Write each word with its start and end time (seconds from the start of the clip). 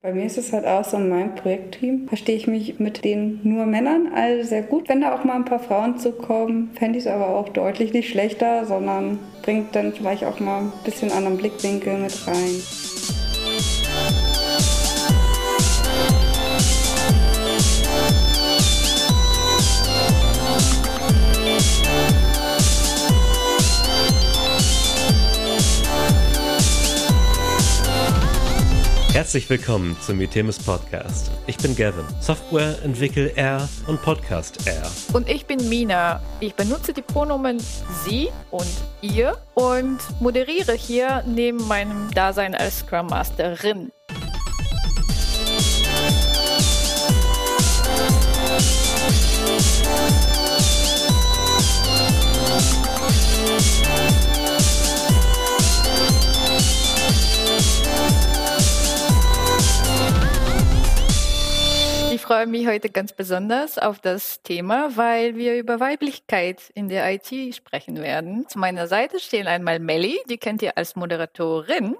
Bei 0.00 0.12
mir 0.12 0.26
ist 0.26 0.38
es 0.38 0.52
halt 0.52 0.64
auch 0.64 0.84
so, 0.84 0.96
in 0.96 1.08
meinem 1.08 1.34
Projektteam 1.34 2.06
verstehe 2.06 2.36
ich 2.36 2.46
mich 2.46 2.78
mit 2.78 3.04
den 3.04 3.40
nur 3.42 3.66
Männern 3.66 4.12
alle 4.14 4.44
sehr 4.44 4.62
gut. 4.62 4.88
Wenn 4.88 5.00
da 5.00 5.12
auch 5.12 5.24
mal 5.24 5.34
ein 5.34 5.44
paar 5.44 5.58
Frauen 5.58 5.98
zukommen, 5.98 6.70
fände 6.74 6.98
ich 7.00 7.06
es 7.06 7.10
aber 7.10 7.30
auch 7.30 7.48
deutlich 7.48 7.92
nicht 7.92 8.08
schlechter, 8.08 8.64
sondern 8.64 9.18
bringt 9.42 9.74
dann 9.74 9.92
vielleicht 9.92 10.22
auch 10.22 10.38
mal 10.38 10.60
ein 10.60 10.72
bisschen 10.84 11.10
anderen 11.10 11.36
Blickwinkel 11.36 11.98
mit 11.98 12.28
rein. 12.28 12.62
Herzlich 29.28 29.50
willkommen 29.50 29.94
zum 30.00 30.22
Itemis 30.22 30.58
Podcast. 30.58 31.30
Ich 31.46 31.58
bin 31.58 31.76
Gavin, 31.76 32.06
Software 32.18 32.82
entwickle 32.82 33.36
R 33.36 33.68
und 33.86 34.00
Podcast 34.00 34.66
R. 34.66 34.90
Und 35.12 35.28
ich 35.28 35.44
bin 35.44 35.68
Mina. 35.68 36.22
Ich 36.40 36.54
benutze 36.54 36.94
die 36.94 37.02
Pronomen 37.02 37.58
sie 38.06 38.30
und 38.50 38.66
ihr 39.02 39.36
und 39.52 39.98
moderiere 40.18 40.72
hier 40.72 41.22
neben 41.26 41.58
meinem 41.68 42.10
Dasein 42.12 42.54
als 42.54 42.78
Scrum 42.78 43.08
Masterin. 43.08 43.92
Freue 62.28 62.46
mich 62.46 62.66
heute 62.66 62.90
ganz 62.90 63.14
besonders 63.14 63.78
auf 63.78 64.00
das 64.00 64.42
Thema, 64.42 64.94
weil 64.96 65.36
wir 65.36 65.56
über 65.56 65.80
Weiblichkeit 65.80 66.70
in 66.74 66.90
der 66.90 67.10
IT 67.10 67.54
sprechen 67.54 68.02
werden. 68.02 68.46
Zu 68.48 68.58
meiner 68.58 68.86
Seite 68.86 69.18
stehen 69.18 69.46
einmal 69.46 69.78
Melly, 69.78 70.18
die 70.28 70.36
kennt 70.36 70.60
ihr 70.60 70.76
als 70.76 70.94
Moderatorin, 70.94 71.96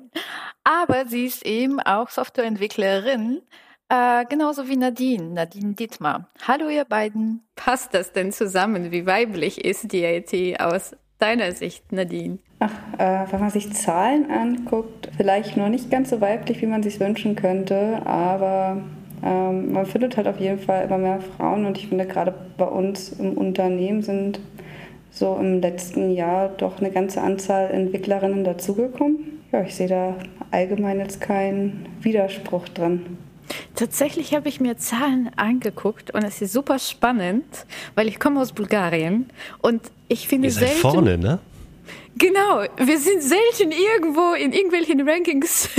aber 0.65 1.07
sie 1.07 1.25
ist 1.25 1.47
eben 1.47 1.81
auch 1.81 2.11
Softwareentwicklerin, 2.11 3.41
äh, 3.89 4.27
genauso 4.27 4.69
wie 4.69 4.77
Nadine, 4.77 5.31
Nadine 5.31 5.73
Dietmar. 5.73 6.29
Hallo 6.47 6.69
ihr 6.69 6.85
beiden. 6.85 7.49
Passt 7.57 7.95
das 7.95 8.13
denn 8.13 8.31
zusammen? 8.31 8.91
Wie 8.91 9.07
weiblich 9.07 9.65
ist 9.65 9.93
die 9.93 10.05
IT 10.05 10.61
aus 10.61 10.95
deiner 11.19 11.53
Sicht, 11.53 11.91
Nadine? 11.91 12.39
Ach, 12.59 12.71
äh, 12.99 13.33
wenn 13.33 13.41
man 13.41 13.49
sich 13.49 13.73
Zahlen 13.73 14.31
anguckt, 14.31 15.09
vielleicht 15.17 15.57
noch 15.57 15.71
nicht 15.71 15.91
ganz 15.91 16.11
so 16.11 16.21
weiblich, 16.21 16.61
wie 16.61 16.67
man 16.67 16.83
sich 16.83 17.01
wünschen 17.01 17.35
könnte, 17.35 18.03
aber 18.05 18.83
ähm, 19.23 19.73
man 19.73 19.87
findet 19.87 20.17
halt 20.17 20.27
auf 20.27 20.39
jeden 20.39 20.59
Fall 20.59 20.85
immer 20.85 20.99
mehr 20.99 21.21
Frauen 21.37 21.67
und 21.67 21.79
ich 21.79 21.89
finde 21.89 22.07
gerade 22.07 22.35
bei 22.57 22.67
uns 22.67 23.11
im 23.19 23.33
Unternehmen 23.35 24.03
sind 24.03 24.41
so 25.11 25.37
im 25.41 25.61
letzten 25.61 26.11
Jahr 26.11 26.49
doch 26.49 26.79
eine 26.79 26.91
ganze 26.91 27.21
Anzahl 27.21 27.71
Entwicklerinnen 27.71 28.45
dazugekommen. 28.45 29.41
Ja, 29.53 29.63
ich 29.63 29.75
sehe 29.75 29.89
da 29.89 30.15
allgemein 30.51 30.99
jetzt 30.99 31.21
keinen 31.21 31.87
Widerspruch 32.01 32.69
drin. 32.69 33.19
Tatsächlich 33.75 34.35
habe 34.35 34.49
ich 34.49 34.61
mir 34.61 34.77
Zahlen 34.77 35.31
angeguckt 35.37 36.13
und 36.13 36.23
es 36.23 36.43
ist 36.43 36.53
super 36.53 36.79
spannend, 36.79 37.67
weil 37.95 38.09
ich 38.09 38.21
komme 38.21 38.41
aus 38.41 38.53
Bulgarien 38.53 39.31
und 39.63 39.81
ich 40.09 40.29
finde 40.29 40.49
Ihr 40.49 40.53
seid 40.53 40.69
selten 40.69 40.81
vorne, 40.81 41.19
ne? 41.19 41.39
Genau, 42.17 42.65
wir 42.77 42.99
sind 42.99 43.23
selten 43.23 43.73
irgendwo 43.73 44.35
in 44.35 44.53
irgendwelchen 44.53 45.09
Rankings 45.09 45.71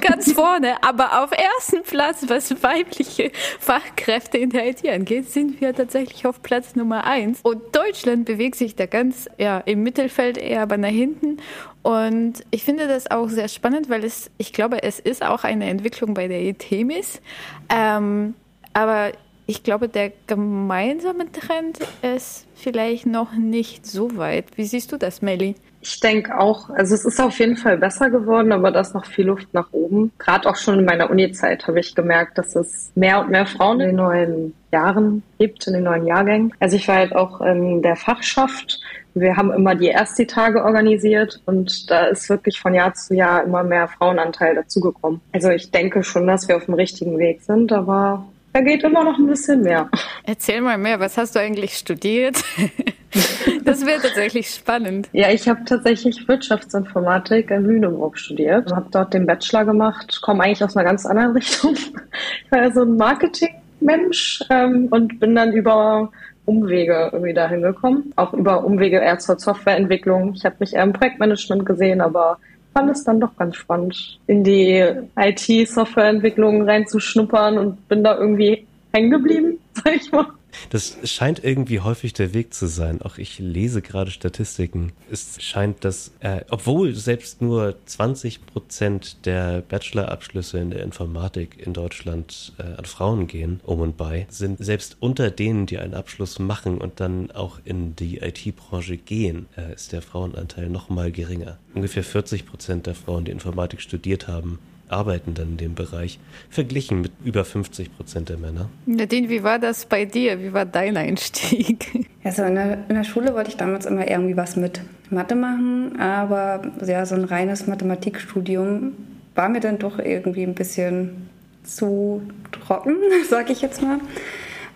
ganz 0.00 0.32
vorne, 0.32 0.82
aber 0.82 1.22
auf 1.22 1.30
ersten 1.32 1.82
Platz, 1.82 2.24
was 2.28 2.62
weibliche 2.62 3.30
Fachkräfte 3.60 4.38
in 4.38 4.50
der 4.50 4.68
IT 4.68 4.86
angeht, 4.88 5.30
sind 5.30 5.60
wir 5.60 5.74
tatsächlich 5.74 6.26
auf 6.26 6.42
Platz 6.42 6.74
Nummer 6.74 7.04
eins. 7.04 7.40
Und 7.42 7.74
Deutschland 7.74 8.24
bewegt 8.24 8.56
sich 8.56 8.74
da 8.76 8.86
ganz 8.86 9.28
ja, 9.38 9.58
im 9.58 9.82
Mittelfeld 9.82 10.38
eher 10.38 10.62
aber 10.62 10.76
nach 10.76 10.88
hinten. 10.88 11.38
Und 11.82 12.44
ich 12.50 12.64
finde 12.64 12.88
das 12.88 13.10
auch 13.10 13.28
sehr 13.28 13.48
spannend, 13.48 13.90
weil 13.90 14.04
es, 14.04 14.30
ich 14.38 14.52
glaube, 14.52 14.82
es 14.82 14.98
ist 14.98 15.22
auch 15.22 15.44
eine 15.44 15.68
Entwicklung 15.68 16.14
bei 16.14 16.28
der 16.28 16.40
ETMIS. 16.40 17.20
Ähm, 17.68 18.34
aber 18.72 19.12
ich 19.46 19.62
glaube, 19.62 19.88
der 19.88 20.12
gemeinsame 20.26 21.30
Trend 21.30 21.78
ist 22.02 22.46
vielleicht 22.54 23.06
noch 23.06 23.32
nicht 23.34 23.86
so 23.86 24.16
weit. 24.16 24.46
Wie 24.56 24.64
siehst 24.64 24.92
du 24.92 24.96
das, 24.96 25.20
Melly? 25.20 25.54
Ich 25.86 26.00
denke 26.00 26.38
auch, 26.38 26.70
also 26.70 26.94
es 26.94 27.04
ist 27.04 27.20
auf 27.20 27.38
jeden 27.38 27.58
Fall 27.58 27.76
besser 27.76 28.08
geworden, 28.08 28.52
aber 28.52 28.70
da 28.70 28.80
ist 28.80 28.94
noch 28.94 29.04
viel 29.04 29.26
Luft 29.26 29.52
nach 29.52 29.68
oben. 29.72 30.12
Gerade 30.18 30.48
auch 30.48 30.56
schon 30.56 30.78
in 30.78 30.86
meiner 30.86 31.10
Uni-Zeit 31.10 31.66
habe 31.66 31.78
ich 31.78 31.94
gemerkt, 31.94 32.38
dass 32.38 32.56
es 32.56 32.90
mehr 32.94 33.20
und 33.20 33.30
mehr 33.30 33.44
Frauen 33.44 33.80
in 33.80 33.88
den 33.88 33.96
neuen 33.96 34.54
Jahren 34.72 35.22
gibt, 35.38 35.66
in 35.66 35.74
den 35.74 35.82
neuen 35.82 36.06
Jahrgängen. 36.06 36.54
Also 36.58 36.76
ich 36.76 36.88
war 36.88 36.96
halt 36.96 37.14
auch 37.14 37.42
in 37.42 37.82
der 37.82 37.96
Fachschaft. 37.96 38.80
Wir 39.12 39.36
haben 39.36 39.52
immer 39.52 39.74
die 39.74 39.90
Ersti-Tage 39.90 40.64
organisiert 40.64 41.42
und 41.44 41.90
da 41.90 42.06
ist 42.06 42.30
wirklich 42.30 42.58
von 42.58 42.72
Jahr 42.72 42.94
zu 42.94 43.14
Jahr 43.14 43.44
immer 43.44 43.62
mehr 43.62 43.86
Frauenanteil 43.86 44.54
dazugekommen. 44.54 45.20
Also 45.32 45.50
ich 45.50 45.70
denke 45.70 46.02
schon, 46.02 46.26
dass 46.26 46.48
wir 46.48 46.56
auf 46.56 46.64
dem 46.64 46.74
richtigen 46.74 47.18
Weg 47.18 47.42
sind, 47.42 47.72
aber 47.72 48.24
da 48.54 48.60
geht 48.62 48.84
immer 48.84 49.04
noch 49.04 49.18
ein 49.18 49.26
bisschen 49.26 49.62
mehr. 49.62 49.90
Erzähl 50.22 50.62
mal 50.62 50.78
mehr, 50.78 50.98
was 50.98 51.18
hast 51.18 51.34
du 51.36 51.40
eigentlich 51.40 51.76
studiert? 51.76 52.42
Das 53.64 53.86
wäre 53.86 54.00
tatsächlich 54.00 54.48
spannend. 54.48 55.08
Ja, 55.12 55.30
ich 55.30 55.48
habe 55.48 55.64
tatsächlich 55.64 56.28
Wirtschaftsinformatik 56.28 57.50
in 57.50 57.64
Lüneburg 57.64 58.18
studiert. 58.18 58.70
Habe 58.72 58.88
dort 58.90 59.14
den 59.14 59.26
Bachelor 59.26 59.64
gemacht, 59.64 60.20
komme 60.20 60.44
eigentlich 60.44 60.62
aus 60.62 60.76
einer 60.76 60.84
ganz 60.84 61.06
anderen 61.06 61.32
Richtung. 61.36 61.74
Ich 61.74 62.52
war 62.52 62.62
ja 62.62 62.70
so 62.70 62.82
ein 62.82 62.96
Marketing-Mensch 62.96 64.44
ähm, 64.50 64.88
und 64.90 65.18
bin 65.18 65.34
dann 65.34 65.52
über 65.52 66.10
Umwege 66.44 67.10
irgendwie 67.12 67.32
dahin 67.32 67.62
gekommen. 67.62 68.12
Auch 68.16 68.34
über 68.34 68.64
Umwege 68.64 68.98
eher 68.98 69.18
zur 69.18 69.38
Softwareentwicklung. 69.38 70.34
Ich 70.34 70.44
habe 70.44 70.56
mich 70.60 70.74
eher 70.74 70.82
im 70.82 70.92
Projektmanagement 70.92 71.64
gesehen, 71.64 72.00
aber 72.00 72.38
fand 72.74 72.90
es 72.90 73.04
dann 73.04 73.20
doch 73.20 73.34
ganz 73.36 73.56
spannend, 73.56 74.18
in 74.26 74.44
die 74.44 74.84
IT-Softwareentwicklung 75.16 76.68
reinzuschnuppern 76.68 77.56
und 77.56 77.88
bin 77.88 78.04
da 78.04 78.18
irgendwie 78.18 78.66
hängen 78.92 79.10
geblieben, 79.10 79.58
sag 79.72 79.96
ich 79.96 80.12
mal. 80.12 80.26
Das 80.70 80.96
scheint 81.04 81.42
irgendwie 81.42 81.80
häufig 81.80 82.12
der 82.12 82.34
Weg 82.34 82.54
zu 82.54 82.66
sein. 82.66 83.02
Auch 83.02 83.18
ich 83.18 83.38
lese 83.38 83.82
gerade 83.82 84.10
Statistiken. 84.10 84.92
Es 85.10 85.42
scheint, 85.42 85.84
dass, 85.84 86.12
äh, 86.20 86.44
obwohl 86.50 86.94
selbst 86.94 87.42
nur 87.42 87.76
20 87.86 88.46
Prozent 88.46 89.26
der 89.26 89.62
Bachelorabschlüsse 89.62 90.58
in 90.58 90.70
der 90.70 90.82
Informatik 90.82 91.58
in 91.64 91.72
Deutschland 91.72 92.52
äh, 92.58 92.62
an 92.62 92.84
Frauen 92.84 93.26
gehen, 93.26 93.60
um 93.64 93.80
und 93.80 93.96
bei, 93.96 94.26
sind 94.30 94.64
selbst 94.64 94.96
unter 95.00 95.30
denen, 95.30 95.66
die 95.66 95.78
einen 95.78 95.94
Abschluss 95.94 96.38
machen 96.38 96.78
und 96.78 97.00
dann 97.00 97.30
auch 97.30 97.60
in 97.64 97.96
die 97.96 98.18
IT-Branche 98.18 98.96
gehen, 98.96 99.46
äh, 99.56 99.74
ist 99.74 99.92
der 99.92 100.02
Frauenanteil 100.02 100.68
noch 100.68 100.88
mal 100.88 101.12
geringer. 101.12 101.58
Ungefähr 101.74 102.04
40 102.04 102.46
Prozent 102.46 102.86
der 102.86 102.94
Frauen, 102.94 103.24
die 103.24 103.30
Informatik 103.30 103.80
studiert 103.80 104.28
haben, 104.28 104.58
arbeiten 104.88 105.34
dann 105.34 105.50
in 105.50 105.56
dem 105.56 105.74
Bereich, 105.74 106.18
verglichen 106.50 107.00
mit 107.00 107.12
über 107.24 107.44
50 107.44 107.96
Prozent 107.96 108.28
der 108.28 108.36
Männer. 108.36 108.68
Nadine, 108.86 109.28
wie 109.28 109.42
war 109.42 109.58
das 109.58 109.86
bei 109.86 110.04
dir? 110.04 110.40
Wie 110.40 110.52
war 110.52 110.66
dein 110.66 110.96
Einstieg? 110.96 112.06
Also 112.22 112.42
in 112.44 112.54
der, 112.54 112.78
in 112.88 112.94
der 112.94 113.04
Schule 113.04 113.34
wollte 113.34 113.50
ich 113.50 113.56
damals 113.56 113.86
immer 113.86 114.08
irgendwie 114.08 114.36
was 114.36 114.56
mit 114.56 114.80
Mathe 115.10 115.34
machen, 115.34 116.00
aber 116.00 116.62
ja, 116.84 117.04
so 117.04 117.14
ein 117.14 117.24
reines 117.24 117.66
Mathematikstudium 117.66 118.92
war 119.34 119.48
mir 119.48 119.60
dann 119.60 119.78
doch 119.78 119.98
irgendwie 119.98 120.42
ein 120.42 120.54
bisschen 120.54 121.28
zu 121.64 122.22
trocken, 122.52 122.96
sag 123.28 123.50
ich 123.50 123.62
jetzt 123.62 123.82
mal. 123.82 123.98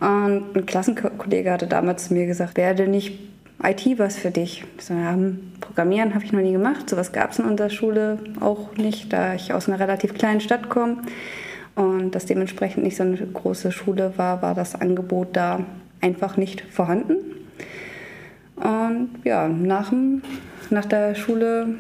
Und 0.01 0.57
ein 0.57 0.67
Klassenkollege 0.67 1.51
hatte 1.51 1.67
damals 1.67 2.09
zu 2.09 2.15
mir 2.15 2.27
gesagt, 2.27 2.57
werde 2.57 2.87
nicht 2.87 3.19
IT 3.63 3.99
was 3.99 4.17
für 4.17 4.31
dich? 4.31 4.65
So, 4.79 4.95
ja, 4.95 5.17
Programmieren 5.61 6.15
habe 6.15 6.25
ich 6.25 6.33
noch 6.33 6.41
nie 6.41 6.53
gemacht. 6.53 6.89
Sowas 6.89 7.13
gab 7.13 7.33
es 7.33 7.39
in 7.39 7.45
unserer 7.45 7.71
Schule 7.71 8.19
auch 8.41 8.77
nicht, 8.77 9.13
da 9.13 9.35
ich 9.35 9.53
aus 9.53 9.69
einer 9.69 9.81
relativ 9.81 10.15
kleinen 10.15 10.41
Stadt 10.41 10.69
komme 10.69 10.99
und 11.75 12.13
das 12.13 12.27
dementsprechend 12.27 12.85
nicht 12.85 12.97
so 12.97 13.03
eine 13.03 13.17
große 13.17 13.73
Schule 13.73 14.13
war, 14.17 14.43
war 14.43 14.55
das 14.55 14.75
Angebot 14.75 15.29
da 15.33 15.65
einfach 16.01 16.37
nicht 16.37 16.61
vorhanden. 16.61 17.17
Und 18.57 19.11
ja, 19.25 19.49
nach, 19.49 19.93
nach 20.71 20.85
der 20.85 21.15
Schule 21.15 21.75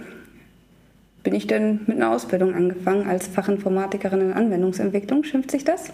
bin 1.22 1.34
ich 1.34 1.46
dann 1.46 1.80
mit 1.86 1.96
einer 1.96 2.10
Ausbildung 2.10 2.54
angefangen 2.54 3.08
als 3.08 3.26
Fachinformatikerin 3.26 4.20
in 4.20 4.32
Anwendungsentwicklung, 4.32 5.24
schimpft 5.24 5.50
sich 5.50 5.64
das. 5.64 5.92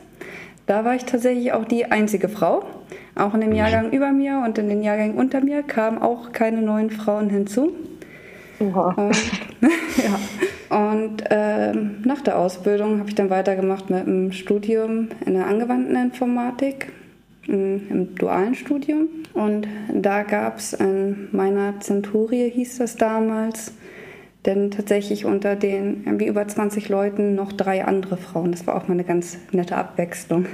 Da 0.66 0.84
war 0.84 0.94
ich 0.94 1.04
tatsächlich 1.04 1.52
auch 1.52 1.64
die 1.64 1.86
einzige 1.86 2.28
Frau. 2.28 2.64
Auch 3.14 3.34
in 3.34 3.40
dem 3.40 3.50
mhm. 3.50 3.56
Jahrgang 3.56 3.92
über 3.92 4.12
mir 4.12 4.42
und 4.44 4.58
in 4.58 4.68
den 4.68 4.82
Jahrgängen 4.82 5.16
unter 5.16 5.40
mir 5.40 5.62
kamen 5.62 5.98
auch 5.98 6.32
keine 6.32 6.62
neuen 6.62 6.90
Frauen 6.90 7.30
hinzu. 7.30 7.72
Oha. 8.60 8.94
Und, 8.96 9.16
ja. 10.70 10.76
und 10.76 11.22
äh, 11.30 11.72
nach 12.04 12.20
der 12.22 12.38
Ausbildung 12.38 12.98
habe 12.98 13.08
ich 13.08 13.14
dann 13.14 13.30
weitergemacht 13.30 13.90
mit 13.90 14.06
einem 14.06 14.32
Studium 14.32 15.08
in 15.24 15.34
der 15.34 15.46
angewandten 15.46 15.96
Informatik, 15.96 16.92
im 17.46 18.14
dualen 18.14 18.54
Studium. 18.54 19.08
Und 19.34 19.68
da 19.92 20.22
gab 20.22 20.58
es 20.58 20.72
in 20.72 21.28
meiner 21.32 21.78
Zenturie, 21.80 22.50
hieß 22.50 22.78
das 22.78 22.96
damals, 22.96 23.72
denn 24.46 24.70
tatsächlich 24.70 25.24
unter 25.24 25.56
den 25.56 26.04
irgendwie 26.04 26.26
über 26.26 26.46
20 26.46 26.88
Leuten 26.88 27.34
noch 27.34 27.52
drei 27.52 27.84
andere 27.84 28.16
Frauen. 28.16 28.52
Das 28.52 28.66
war 28.66 28.76
auch 28.76 28.88
mal 28.88 28.94
eine 28.94 29.04
ganz 29.04 29.38
nette 29.52 29.76
Abwechslung. 29.76 30.46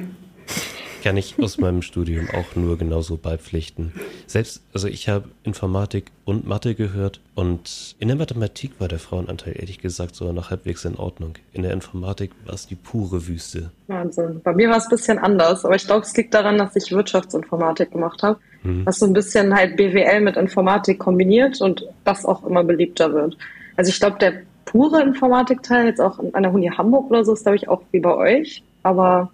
Kann 1.03 1.17
ich 1.17 1.39
aus 1.39 1.57
meinem 1.57 1.81
Studium 1.81 2.29
auch 2.29 2.57
nur 2.57 2.77
genauso 2.77 3.17
beipflichten. 3.17 3.93
Selbst, 4.27 4.63
also 4.75 4.87
ich 4.87 5.09
habe 5.09 5.29
Informatik 5.45 6.11
und 6.27 6.47
Mathe 6.47 6.75
gehört 6.75 7.21
und 7.35 7.97
in 7.99 8.09
der 8.09 8.19
Mathematik 8.19 8.73
war 8.79 8.89
der 8.89 8.99
Frauenanteil 8.99 9.55
ehrlich 9.59 9.79
gesagt 9.79 10.15
sogar 10.15 10.35
noch 10.35 10.51
halbwegs 10.51 10.85
in 10.85 10.97
Ordnung. 10.97 11.35
In 11.55 11.63
der 11.63 11.73
Informatik 11.73 12.33
war 12.45 12.55
es 12.55 12.67
die 12.67 12.75
pure 12.75 13.27
Wüste. 13.27 13.71
Wahnsinn. 13.87 14.43
Bei 14.45 14.53
mir 14.53 14.69
war 14.69 14.77
es 14.77 14.85
ein 14.85 14.91
bisschen 14.91 15.19
anders, 15.19 15.65
aber 15.65 15.75
ich 15.75 15.87
glaube, 15.87 16.03
es 16.03 16.15
liegt 16.15 16.35
daran, 16.35 16.59
dass 16.59 16.77
ich 16.77 16.93
Wirtschaftsinformatik 16.93 17.93
gemacht 17.93 18.23
habe, 18.23 18.39
mhm. 18.63 18.85
was 18.85 18.99
so 18.99 19.07
ein 19.07 19.15
bisschen 19.15 19.55
halt 19.55 19.77
BWL 19.77 20.21
mit 20.21 20.37
Informatik 20.37 20.99
kombiniert 20.99 21.63
und 21.63 21.87
das 22.05 22.27
auch 22.27 22.45
immer 22.45 22.63
beliebter 22.63 23.15
wird. 23.15 23.39
Also 23.77 23.91
ich 23.91 24.01
glaube, 24.01 24.19
der 24.19 24.43
pure 24.65 25.03
Informatikteil 25.03 25.87
jetzt 25.87 26.01
auch 26.01 26.19
an 26.33 26.43
der 26.43 26.53
Uni 26.53 26.69
Hamburg 26.69 27.11
oder 27.11 27.25
so 27.25 27.33
ist, 27.33 27.43
glaube 27.43 27.57
ich, 27.57 27.69
auch 27.69 27.83
wie 27.93 28.01
bei 28.01 28.15
euch, 28.15 28.63
aber 28.83 29.31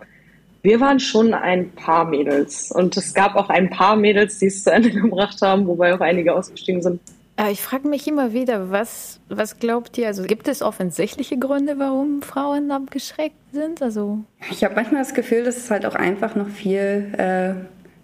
wir 0.62 0.80
waren 0.80 0.98
schon 0.98 1.32
ein 1.32 1.70
paar 1.70 2.04
Mädels. 2.04 2.72
Und 2.72 2.96
es 2.96 3.14
gab 3.14 3.36
auch 3.36 3.48
ein 3.50 3.70
paar 3.70 3.94
Mädels, 3.94 4.38
die 4.38 4.46
es 4.46 4.64
zu 4.64 4.72
Ende 4.72 4.90
gebracht 5.02 5.40
haben, 5.40 5.66
wobei 5.66 5.94
auch 5.94 6.00
einige 6.00 6.34
ausgestiegen 6.34 6.82
sind. 6.82 7.00
Äh, 7.36 7.52
ich 7.52 7.62
frage 7.62 7.86
mich 7.86 8.08
immer 8.08 8.32
wieder, 8.32 8.70
was, 8.70 9.20
was 9.28 9.58
glaubt 9.58 9.96
ihr? 9.98 10.08
Also 10.08 10.24
gibt 10.24 10.48
es 10.48 10.62
offensichtliche 10.62 11.38
Gründe, 11.38 11.78
warum 11.78 12.22
Frauen 12.22 12.70
abgeschreckt 12.70 13.36
sind? 13.52 13.82
Also 13.82 14.18
ich 14.50 14.64
habe 14.64 14.74
manchmal 14.74 15.02
das 15.02 15.14
Gefühl, 15.14 15.44
dass 15.44 15.56
es 15.56 15.70
halt 15.70 15.86
auch 15.86 15.94
einfach 15.94 16.34
noch 16.34 16.48
viel 16.48 17.12
äh, 17.16 17.54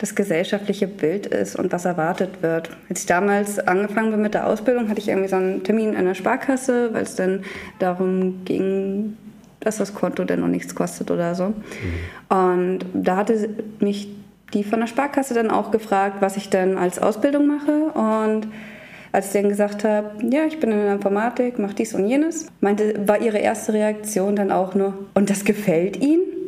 das 0.03 0.17
gesellschaftliche 0.17 0.89
Bild 0.89 1.27
ist 1.27 1.55
und 1.55 1.73
was 1.73 1.85
erwartet 1.85 2.43
wird. 2.43 2.71
Als 2.91 3.01
ich 3.01 3.07
damals 3.07 3.61
angefangen 3.61 4.11
bin 4.11 4.21
mit 4.21 4.35
der 4.35 4.49
Ausbildung, 4.49 4.89
hatte 4.89 4.99
ich 4.99 5.09
irgendwie 5.09 5.29
so 5.29 5.37
einen 5.37 5.63
Termin 5.63 5.95
in 5.95 6.05
der 6.05 6.15
Sparkasse, 6.15 6.93
weil 6.93 7.05
es 7.05 7.15
dann 7.15 7.45
darum 7.79 8.45
ging, 8.45 9.17
dass 9.61 9.77
das 9.77 9.95
Konto 9.95 10.25
denn 10.25 10.41
noch 10.41 10.49
nichts 10.49 10.75
kostet 10.75 11.13
oder 11.13 11.37
so. 11.37 11.51
Mhm. 11.51 12.37
Und 12.37 12.79
da 12.95 13.17
hatte 13.19 13.49
mich 13.79 14.09
die 14.53 14.65
von 14.65 14.81
der 14.81 14.89
Sparkasse 14.89 15.35
dann 15.35 15.53
auch 15.53 15.71
gefragt, 15.71 16.17
was 16.19 16.37
ich 16.37 16.51
denn 16.51 16.79
als 16.79 16.99
Ausbildung 16.99 17.47
mache. 17.47 17.97
Und 17.97 18.49
als 19.13 19.29
ich 19.29 19.41
dann 19.41 19.51
gesagt 19.51 19.85
habe, 19.85 20.11
ja, 20.29 20.47
ich 20.47 20.59
bin 20.59 20.73
in 20.73 20.79
der 20.79 20.95
Informatik, 20.95 21.61
mache 21.61 21.75
dies 21.75 21.95
und 21.95 22.09
jenes, 22.09 22.49
meinte, 22.61 23.07
war 23.07 23.21
ihre 23.21 23.39
erste 23.39 23.73
Reaktion 23.73 24.35
dann 24.35 24.51
auch 24.51 24.75
nur, 24.75 24.95
und 25.15 25.31
das 25.31 25.45
gefällt 25.45 25.99
Ihnen? 25.99 26.42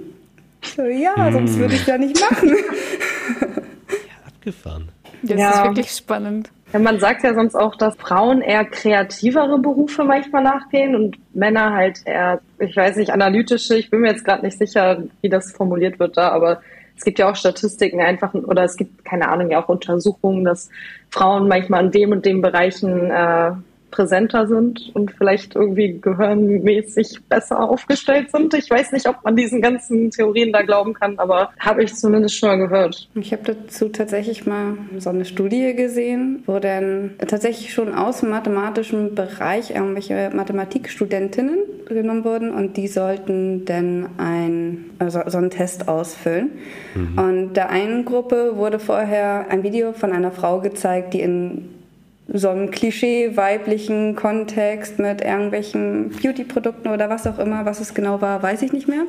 So, 0.65 0.83
ja, 0.83 1.31
sonst 1.31 1.59
würde 1.59 1.75
ich 1.75 1.87
ja 1.87 1.99
nicht 1.99 2.21
machen. 2.21 2.49
ja, 2.51 4.27
abgefahren. 4.27 4.89
Das 5.23 5.41
ja. 5.41 5.51
ist 5.51 5.65
wirklich 5.65 5.91
spannend. 5.91 6.51
Ja, 6.73 6.81
man 6.81 6.99
sagt 6.99 7.23
ja 7.23 7.35
sonst 7.35 7.55
auch, 7.55 7.77
dass 7.77 7.95
Frauen 7.97 8.41
eher 8.41 8.65
kreativere 8.65 9.59
Berufe 9.59 10.05
manchmal 10.05 10.43
nachgehen 10.43 10.95
und 10.95 11.17
Männer 11.35 11.73
halt 11.73 12.01
eher, 12.05 12.41
ich 12.59 12.77
weiß 12.77 12.97
nicht, 12.97 13.11
analytische. 13.11 13.77
Ich 13.77 13.91
bin 13.91 14.01
mir 14.01 14.11
jetzt 14.11 14.25
gerade 14.25 14.45
nicht 14.45 14.59
sicher, 14.59 15.05
wie 15.21 15.29
das 15.29 15.53
formuliert 15.53 16.01
wird 16.01 16.17
da, 16.17 16.31
aber 16.31 16.61
es 16.97 17.05
gibt 17.05 17.19
ja 17.19 17.31
auch 17.31 17.37
Statistiken 17.37 18.01
einfach, 18.01 18.35
oder 18.35 18.65
es 18.65 18.77
gibt, 18.77 19.05
keine 19.05 19.29
Ahnung, 19.29 19.51
ja 19.51 19.63
auch 19.63 19.69
Untersuchungen, 19.69 20.45
dass 20.45 20.69
Frauen 21.11 21.49
manchmal 21.49 21.85
in 21.85 21.91
dem 21.91 22.13
und 22.13 22.25
dem 22.25 22.41
Bereichen 22.41 23.11
äh, 23.11 23.53
präsenter 23.95 24.49
sind 24.49 24.91
und 24.95 25.13
vielleicht 25.13 25.55
irgendwie 25.55 26.01
gehirnmäßig 26.01 27.21
besser 27.29 27.61
aufgestellt 27.61 28.33
sind. 28.33 28.53
Ich 28.55 28.69
weiß 28.69 28.91
nicht, 28.91 29.09
ob 29.09 29.23
man 29.23 29.37
diesen 29.37 29.63
ganzen 29.63 30.11
Theorien 30.11 30.53
da 30.53 30.63
glauben 30.63 30.95
kann, 30.95 31.19
aber 31.19 31.51
habe 31.61 31.85
ich 31.85 31.95
zumindest 31.95 32.37
schon 32.37 32.49
mal 32.49 32.59
gehört. 32.59 33.09
Ich 33.15 33.33
habe 33.33 33.43
dazu 33.45 33.89
tatsächlich 33.89 34.47
mal 34.47 34.77
so 34.99 35.11
eine 35.11 35.25
Studie 35.25 35.75
gesehen, 35.77 36.43
wo 36.47 36.59
dann 36.59 37.13
tatsächlich 37.19 37.73
schon 37.73 37.95
aus 37.95 38.21
dem 38.21 38.31
mathematischen 38.31 39.15
Bereich 39.15 39.71
irgendwelche 39.71 40.31
Mathematikstudentinnen 40.35 41.59
genommen 41.87 42.25
wurden 42.25 42.51
und 42.51 42.77
die 42.77 42.89
sollten 42.89 43.65
dann 43.65 44.09
ein, 44.19 44.87
also 44.99 45.21
so 45.27 45.39
einen 45.39 45.51
Test 45.51 45.87
ausfüllen. 45.87 46.51
Mhm. 46.95 47.19
Und 47.19 47.55
der 47.55 47.71
einen 47.71 48.05
Gruppe 48.05 48.57
wurde 48.57 48.81
vorher 48.81 49.47
ein 49.51 49.63
Video 49.63 49.93
von 49.93 50.11
einer 50.11 50.33
Frau 50.33 50.61
gezeigt, 50.61 51.15
die 51.15 51.21
in 51.21 51.74
so 52.27 52.49
einem 52.49 52.71
Klischee-weiblichen 52.71 54.17
Kontext 54.17 54.99
mit 54.99 55.21
irgendwelchen 55.21 56.11
Beauty-Produkten 56.11 56.89
oder 56.89 57.11
was 57.11 57.27
auch 57.27 57.39
immer, 57.39 57.67
was 57.67 57.81
es 57.81 57.95
genau 57.95 58.21
war, 58.21 58.43
weiß 58.43 58.63
ich 58.63 58.73
nicht 58.73 58.89
mehr, 58.89 59.05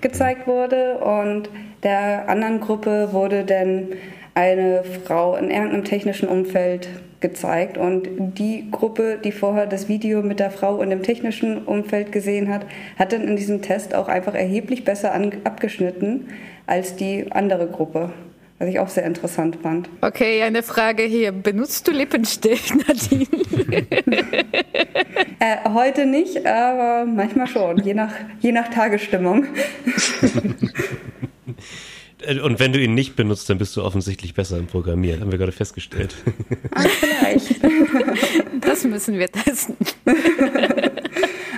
gezeigt 0.00 0.46
wurde. 0.46 0.98
Und 0.98 1.50
der 1.82 2.28
anderen 2.28 2.60
Gruppe 2.60 3.12
wurde 3.12 3.44
dann 3.44 3.88
eine 4.34 4.84
Frau 5.04 5.36
in 5.36 5.50
irgendeinem 5.50 5.84
technischen 5.84 6.28
Umfeld 6.28 6.88
gezeigt. 7.20 7.78
Und 7.78 8.08
die 8.38 8.70
Gruppe, 8.70 9.18
die 9.22 9.32
vorher 9.32 9.66
das 9.66 9.88
Video 9.88 10.22
mit 10.22 10.40
der 10.40 10.50
Frau 10.50 10.80
in 10.80 10.90
dem 10.90 11.02
technischen 11.02 11.64
Umfeld 11.64 12.12
gesehen 12.12 12.52
hat, 12.52 12.66
hat 12.98 13.12
dann 13.12 13.22
in 13.22 13.36
diesem 13.36 13.62
Test 13.62 13.94
auch 13.94 14.08
einfach 14.08 14.34
erheblich 14.34 14.84
besser 14.84 15.12
abgeschnitten 15.44 16.28
als 16.66 16.96
die 16.96 17.30
andere 17.32 17.66
Gruppe 17.66 18.12
was 18.58 18.68
ich 18.68 18.78
auch 18.78 18.88
sehr 18.88 19.04
interessant 19.04 19.58
fand. 19.62 19.88
Okay, 20.00 20.42
eine 20.42 20.62
Frage 20.62 21.02
hier. 21.02 21.32
Benutzt 21.32 21.86
du 21.86 21.92
Lippenstift, 21.92 22.74
Nadine? 22.88 23.26
äh, 25.40 25.56
heute 25.68 26.06
nicht, 26.06 26.46
aber 26.46 27.04
manchmal 27.04 27.46
schon, 27.46 27.82
je 27.84 27.94
nach, 27.94 28.12
je 28.40 28.52
nach 28.52 28.68
Tagesstimmung. 28.68 29.46
Und 32.42 32.58
wenn 32.58 32.72
du 32.72 32.80
ihn 32.80 32.94
nicht 32.94 33.14
benutzt, 33.14 33.48
dann 33.50 33.58
bist 33.58 33.76
du 33.76 33.84
offensichtlich 33.84 34.34
besser 34.34 34.58
im 34.58 34.66
Programmieren, 34.66 35.20
haben 35.20 35.30
wir 35.30 35.38
gerade 35.38 35.52
festgestellt. 35.52 36.16
Ah, 36.72 36.82
vielleicht. 36.82 37.60
Das 38.62 38.84
müssen 38.84 39.18
wir 39.18 39.30
testen. 39.30 39.76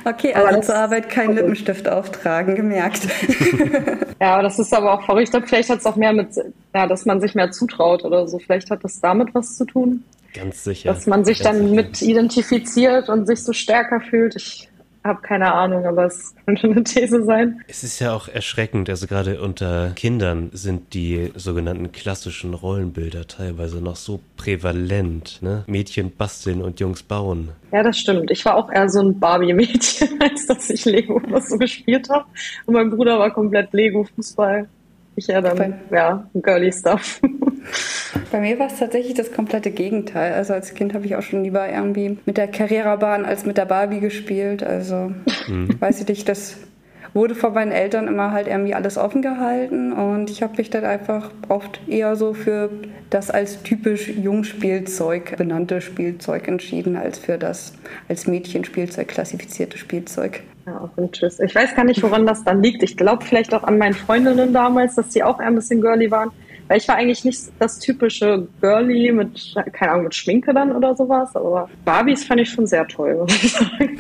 Okay, 0.09 0.33
also 0.33 0.61
zur 0.61 0.75
Arbeit 0.77 1.09
keinen 1.09 1.35
Lippenstift 1.35 1.89
auftragen, 1.89 2.55
gemerkt. 2.55 3.03
Ja, 4.21 4.43
das 4.43 4.59
ist 4.59 4.75
aber 4.75 4.95
auch 4.95 5.05
verrückt. 5.05 5.31
Vielleicht 5.47 5.71
hat 5.71 5.79
es 5.79 5.87
auch 5.87 5.95
mehr 5.95 6.13
mit, 6.13 6.31
ja, 6.75 6.89
dass 6.89 7.07
man 7.07 7.21
sich 7.21 7.37
mehr 7.37 7.53
zutraut 7.53 8.05
oder 8.05 8.27
so. 8.27 8.41
Vielleicht 8.41 8.69
hat 8.69 8.83
das 8.83 9.01
damit 9.01 9.33
was 9.33 9.57
zu 9.57 9.65
tun. 9.65 10.03
Ganz 10.35 10.65
sicher. 10.65 10.93
Dass 10.93 11.07
man 11.07 11.25
sich 11.25 11.39
Ganz 11.39 11.57
dann 11.57 11.69
sicher. 11.69 11.75
mit 11.83 12.03
identifiziert 12.03 13.09
und 13.09 13.27
sich 13.27 13.45
so 13.45 13.53
stärker 13.53 14.01
fühlt. 14.01 14.35
Ich 14.35 14.69
habe 15.05 15.21
keine 15.23 15.53
Ahnung, 15.53 15.87
aber 15.87 16.07
es 16.07 16.35
könnte 16.47 16.69
eine 16.69 16.85
These 16.85 17.25
sein. 17.25 17.63
Es 17.69 17.85
ist 17.85 17.99
ja 17.99 18.13
auch 18.13 18.29
erschreckend, 18.29 18.91
also 18.91 19.07
gerade 19.07 19.41
unter 19.41 19.93
Kindern 19.97 20.51
sind 20.53 20.95
die 20.95 21.33
sogenannten 21.35 21.93
klassischen 21.93 22.55
Rollenbilder 22.55 23.27
teilweise 23.27 23.81
noch 23.81 23.97
so 23.97 24.21
prävalent. 24.37 25.39
Ne? 25.43 25.65
Mädchen 25.67 26.15
basteln 26.15 26.63
und 26.63 26.81
Jungs 26.81 27.03
bauen. 27.03 27.51
Ja, 27.73 27.83
das 27.83 27.99
stimmt. 27.99 28.31
Ich 28.31 28.45
war 28.45 28.57
auch 28.57 28.71
eher 28.71 28.89
so 28.89 29.01
ein 29.01 29.19
Barbie-Mädchen, 29.19 30.21
als 30.23 30.47
dass 30.47 30.71
ich 30.71 30.85
Lego 30.85 31.15
oder 31.15 31.41
so 31.41 31.59
gespielt 31.59 32.09
habe. 32.11 32.25
Und 32.67 32.75
mein 32.75 32.91
Bruder 32.91 33.19
war 33.19 33.33
komplett 33.33 33.73
Lego-Fußball. 33.73 34.69
Ich 35.17 35.27
ja 35.27 35.41
dann, 35.41 35.81
ja, 35.91 36.29
girly 36.35 36.73
Stuff. 36.73 37.21
Bei 38.31 38.41
mir 38.41 38.59
war 38.59 38.67
es 38.67 38.79
tatsächlich 38.79 39.15
das 39.15 39.33
komplette 39.33 39.71
Gegenteil. 39.71 40.33
Also 40.33 40.53
als 40.53 40.75
Kind 40.75 40.95
habe 40.95 41.07
ich 41.07 41.17
auch 41.17 41.23
schon 41.23 41.45
lieber 41.45 41.69
irgendwie 41.69 42.19
mit 42.27 42.37
der 42.37 42.49
Carrera-Bahn 42.49 43.25
als 43.25 43.45
mit 43.45 43.57
der 43.57 43.67
Barbie 43.67 44.01
gespielt. 44.01 44.63
Also 44.63 45.13
mhm. 45.49 45.69
weiß 45.81 46.01
ich 46.01 46.09
nicht, 46.09 46.29
das 46.29 46.57
wurde 47.15 47.35
von 47.35 47.55
meinen 47.55 47.73
Eltern 47.73 48.07
immer 48.07 48.33
halt 48.33 48.47
irgendwie 48.47 48.75
alles 48.75 48.99
offen 48.99 49.23
gehalten 49.23 49.93
und 49.93 50.31
ich 50.31 50.43
habe 50.43 50.55
mich 50.59 50.71
dann 50.71 50.85
einfach 50.85 51.31
oft 51.49 51.81
eher 51.89 52.17
so 52.17 52.35
für 52.35 52.71
das 53.11 53.31
als 53.31 53.63
typisch 53.63 54.09
Jungspielzeug 54.09 55.37
benannte 55.37 55.81
Spielzeug 55.81 56.47
entschieden, 56.49 56.97
als 56.97 57.19
für 57.19 57.39
das 57.39 57.73
als 58.09 58.27
Mädchenspielzeug 58.27 59.09
klassifizierte 59.09 59.79
Spielzeug. 59.79 60.43
Ja, 60.67 60.91
Tschüss. 61.13 61.41
Ich 61.41 61.55
weiß 61.55 61.75
gar 61.75 61.85
nicht, 61.85 62.03
woran 62.03 62.27
das 62.27 62.45
dann 62.45 62.63
liegt. 62.63 62.83
Ich 62.83 62.97
glaube 62.97 63.25
vielleicht 63.25 63.55
auch 63.55 63.65
an 63.65 63.79
meinen 63.79 63.95
Freundinnen 63.95 64.53
damals, 64.53 64.97
dass 64.97 65.13
sie 65.13 65.23
auch 65.23 65.41
eher 65.41 65.47
ein 65.47 65.55
bisschen 65.55 65.81
girly 65.81 66.11
waren. 66.11 66.31
Weil 66.69 66.79
ich 66.79 66.87
war 66.87 66.97
eigentlich 66.97 67.25
nicht 67.25 67.41
das 67.59 67.79
typische 67.79 68.47
Girly 68.61 69.11
mit, 69.11 69.55
keine 69.73 69.93
Ahnung, 69.93 70.05
mit 70.05 70.15
Schminke 70.15 70.53
dann 70.53 70.77
oder 70.77 70.95
sowas, 70.95 71.35
aber 71.35 71.69
Barbies 71.85 72.25
fand 72.25 72.43
ich 72.43 72.51
schon 72.51 72.67
sehr 72.67 72.87
toll, 72.87 73.17
muss 73.17 73.43
ich 73.43 73.53
sagen. 73.53 73.99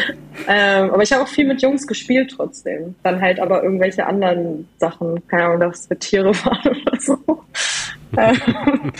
ähm, 0.48 0.90
aber 0.90 1.02
ich 1.02 1.12
habe 1.12 1.22
auch 1.22 1.28
viel 1.28 1.46
mit 1.46 1.62
Jungs 1.62 1.86
gespielt 1.86 2.34
trotzdem. 2.36 2.94
Dann 3.02 3.20
halt 3.20 3.40
aber 3.40 3.62
irgendwelche 3.62 4.06
anderen 4.06 4.68
Sachen, 4.78 5.26
keine 5.28 5.44
Ahnung, 5.44 5.60
dass 5.60 5.80
es 5.80 5.90
mit 5.90 6.00
Tiere 6.00 6.34
waren 6.44 6.76
oder 6.82 7.00
so. 7.00 7.18
Ähm, 8.16 8.38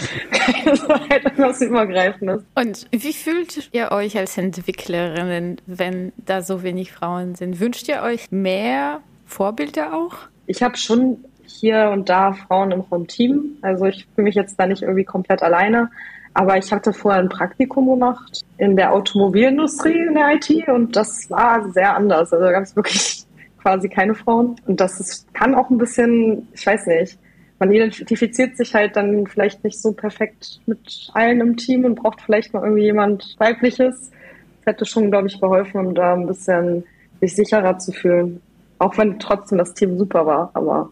das 0.65 0.89
war 0.89 1.09
halt 1.09 1.27
etwas 1.27 1.61
Übergreifendes. 1.61 2.43
Und 2.55 2.87
wie 2.91 3.13
fühlt 3.13 3.69
ihr 3.73 3.93
euch 3.93 4.17
als 4.17 4.39
Entwicklerinnen, 4.39 5.61
wenn 5.67 6.13
da 6.17 6.43
so 6.43 6.63
wenig 6.63 6.93
Frauen 6.93 7.35
sind? 7.35 7.61
Wünscht 7.61 7.89
ihr 7.89 8.03
euch 8.03 8.31
mehr 8.31 9.01
Vorbilder 9.27 9.95
auch? 9.95 10.15
Ich 10.47 10.63
habe 10.63 10.77
schon 10.77 11.25
hier 11.51 11.91
und 11.93 12.09
da 12.09 12.33
Frauen 12.33 12.73
im 12.73 13.07
Team. 13.07 13.57
Also 13.63 13.87
ich 13.87 14.07
fühle 14.15 14.25
mich 14.25 14.35
jetzt 14.35 14.59
da 14.59 14.67
nicht 14.67 14.83
irgendwie 14.83 15.05
komplett 15.05 15.43
alleine. 15.43 15.91
Aber 16.33 16.57
ich 16.57 16.73
hatte 16.73 16.93
vorher 16.93 17.21
ein 17.21 17.29
Praktikum 17.29 17.89
gemacht 17.89 18.43
in 18.59 18.77
der 18.77 18.93
Automobilindustrie 18.93 20.07
in 20.07 20.15
der 20.15 20.35
IT 20.35 20.69
und 20.69 20.95
das 20.95 21.29
war 21.29 21.69
sehr 21.73 21.97
anders. 21.97 22.33
Also 22.33 22.45
da 22.45 22.53
gab 22.53 22.63
es 22.63 22.77
wirklich 22.77 23.25
quasi 23.63 23.89
keine 23.89 24.15
Frauen. 24.15 24.57
Und 24.67 24.81
das 24.81 25.01
ist, 25.01 25.33
kann 25.35 25.55
auch 25.55 25.71
ein 25.71 25.79
bisschen, 25.79 26.49
ich 26.55 26.67
weiß 26.67 26.87
nicht, 26.87 27.19
man 27.59 27.73
identifiziert 27.73 28.57
sich 28.57 28.75
halt 28.75 28.97
dann 28.97 29.27
vielleicht 29.27 29.63
nicht 29.65 29.81
so 29.81 29.93
perfekt 29.93 30.61
mit 30.67 31.11
allen 31.13 31.41
im 31.41 31.57
Team 31.57 31.85
und 31.85 31.97
braucht 31.97 32.23
vielleicht 32.23 32.55
mal 32.55 32.63
irgendwie 32.63 32.85
jemand 32.85 33.37
weibliches. 33.39 34.11
Das 34.59 34.75
hätte 34.75 34.87
schon, 34.87 35.11
glaube 35.11 35.29
ich, 35.29 35.39
geholfen, 35.41 35.87
um 35.87 35.95
da 35.95 36.15
ein 36.15 36.27
bisschen 36.27 36.85
sich 37.21 37.37
sicherer 37.37 37.79
zu 37.79 37.93
fühlen. 37.93 38.41
Auch 38.79 38.97
wenn 38.97 39.19
trotzdem 39.19 39.59
das 39.59 39.75
Team 39.75 39.99
super 39.99 40.25
war, 40.25 40.51
aber 40.55 40.89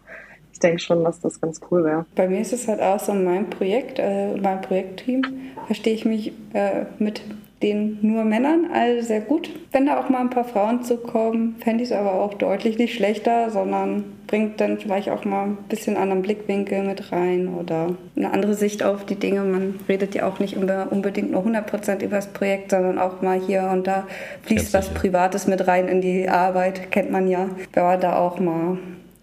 ich 0.59 0.61
denke 0.61 0.79
schon, 0.79 1.05
dass 1.05 1.21
das 1.21 1.39
ganz 1.39 1.61
cool 1.71 1.85
wäre. 1.85 2.05
Bei 2.15 2.27
mir 2.27 2.41
ist 2.41 2.51
es 2.51 2.67
halt 2.67 2.81
auch 2.81 2.99
so 2.99 3.13
in 3.13 3.23
meinem 3.23 3.49
Projekt, 3.49 3.97
äh, 3.97 4.35
meinem 4.35 4.59
Projektteam, 4.59 5.21
verstehe 5.67 5.93
ich 5.93 6.03
mich 6.03 6.33
äh, 6.51 6.83
mit 6.99 7.21
den 7.63 7.97
nur 8.01 8.25
Männern 8.25 8.67
all 8.73 9.01
sehr 9.01 9.21
gut. 9.21 9.49
Wenn 9.71 9.85
da 9.85 9.99
auch 9.99 10.09
mal 10.09 10.19
ein 10.19 10.29
paar 10.29 10.43
Frauen 10.43 10.83
zukommen, 10.83 11.55
fände 11.63 11.83
ich 11.83 11.91
es 11.91 11.95
aber 11.95 12.13
auch 12.13 12.33
deutlich 12.33 12.77
nicht 12.77 12.93
schlechter, 12.93 13.49
sondern 13.51 14.03
bringt 14.27 14.59
dann 14.59 14.79
vielleicht 14.79 15.09
auch 15.09 15.23
mal 15.23 15.45
ein 15.45 15.57
bisschen 15.69 15.95
anderen 15.95 16.23
Blickwinkel 16.23 16.83
mit 16.83 17.09
rein 17.13 17.47
oder 17.47 17.95
eine 18.17 18.31
andere 18.31 18.53
Sicht 18.53 18.83
auf 18.83 19.05
die 19.05 19.15
Dinge. 19.15 19.45
Man 19.45 19.79
redet 19.87 20.13
ja 20.13 20.27
auch 20.27 20.39
nicht 20.39 20.57
unbedingt 20.57 21.31
nur 21.31 21.45
100% 21.45 22.03
über 22.03 22.17
das 22.17 22.27
Projekt, 22.27 22.71
sondern 22.71 22.99
auch 22.99 23.21
mal 23.21 23.39
hier 23.39 23.69
und 23.71 23.87
da 23.87 24.07
fließt 24.43 24.73
was 24.73 24.89
Privates 24.89 25.47
mit 25.47 25.67
rein 25.67 25.87
in 25.87 26.01
die 26.01 26.27
Arbeit, 26.27 26.91
kennt 26.91 27.11
man 27.11 27.29
ja. 27.29 27.47
Wenn 27.71 27.83
man 27.83 28.01
da 28.01 28.17
auch 28.17 28.41
mal 28.41 28.77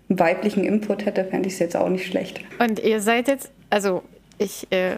weiblichen 0.09 0.65
Input 0.65 1.05
hätte, 1.05 1.25
fände 1.25 1.49
ich 1.49 1.55
es 1.55 1.61
jetzt 1.61 1.77
auch 1.77 1.89
nicht 1.89 2.07
schlecht. 2.07 2.41
Und 2.59 2.79
ihr 2.79 3.01
seid 3.01 3.29
jetzt, 3.29 3.51
also 3.71 4.03
ich, 4.39 4.67
äh, 4.71 4.97